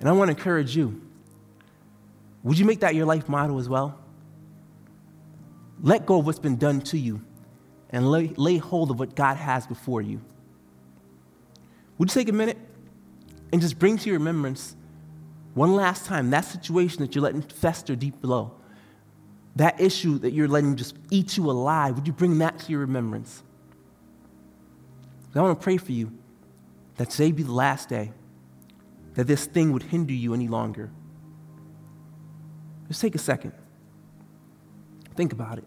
And 0.00 0.08
I 0.08 0.12
want 0.12 0.30
to 0.30 0.36
encourage 0.36 0.76
you. 0.76 1.00
Would 2.42 2.58
you 2.58 2.64
make 2.64 2.80
that 2.80 2.94
your 2.94 3.06
life 3.06 3.28
motto 3.28 3.58
as 3.58 3.68
well? 3.68 3.98
Let 5.80 6.06
go 6.06 6.18
of 6.18 6.26
what's 6.26 6.38
been 6.38 6.56
done 6.56 6.80
to 6.82 6.98
you 6.98 7.22
and 7.90 8.10
lay, 8.10 8.28
lay 8.36 8.56
hold 8.56 8.90
of 8.90 8.98
what 8.98 9.14
God 9.14 9.36
has 9.36 9.66
before 9.66 10.02
you. 10.02 10.20
Would 11.98 12.10
you 12.10 12.14
take 12.14 12.28
a 12.28 12.32
minute 12.32 12.58
and 13.52 13.60
just 13.60 13.78
bring 13.78 13.98
to 13.98 14.08
your 14.08 14.18
remembrance 14.18 14.74
one 15.54 15.74
last 15.74 16.06
time 16.06 16.30
that 16.30 16.44
situation 16.44 17.00
that 17.02 17.14
you're 17.14 17.22
letting 17.22 17.42
fester 17.42 17.94
deep 17.94 18.20
below? 18.20 18.52
that 19.56 19.80
issue 19.80 20.18
that 20.18 20.32
you're 20.32 20.48
letting 20.48 20.76
just 20.76 20.96
eat 21.10 21.36
you 21.36 21.50
alive, 21.50 21.94
would 21.94 22.06
you 22.06 22.12
bring 22.12 22.38
that 22.38 22.58
to 22.60 22.70
your 22.70 22.80
remembrance? 22.80 23.42
I 25.34 25.40
want 25.40 25.58
to 25.58 25.62
pray 25.62 25.78
for 25.78 25.92
you 25.92 26.12
that 26.96 27.10
today 27.10 27.32
be 27.32 27.42
the 27.42 27.52
last 27.52 27.88
day 27.88 28.12
that 29.14 29.26
this 29.26 29.46
thing 29.46 29.72
would 29.72 29.82
hinder 29.84 30.12
you 30.12 30.34
any 30.34 30.48
longer. 30.48 30.90
Just 32.88 33.00
take 33.00 33.14
a 33.14 33.18
second. 33.18 33.52
Think 35.14 35.32
about 35.32 35.58
it. 35.58 35.64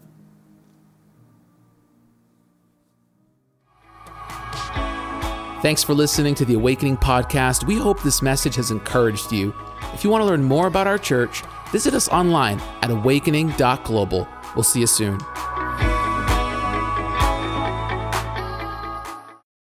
Thanks 5.61 5.81
for 5.81 5.95
listening 5.95 6.35
to 6.35 6.45
the 6.45 6.53
Awakening 6.53 6.97
Podcast. 6.97 7.65
We 7.65 7.77
hope 7.77 8.03
this 8.03 8.21
message 8.21 8.55
has 8.55 8.69
encouraged 8.69 9.31
you. 9.31 9.53
If 9.93 10.03
you 10.03 10.11
want 10.11 10.21
to 10.21 10.25
learn 10.25 10.43
more 10.43 10.67
about 10.67 10.85
our 10.85 10.99
church, 10.99 11.41
visit 11.71 11.95
us 11.95 12.07
online 12.09 12.59
at 12.83 12.91
awakening.global. 12.91 14.27
We'll 14.55 14.63
see 14.63 14.81
you 14.81 14.87
soon. 14.87 15.19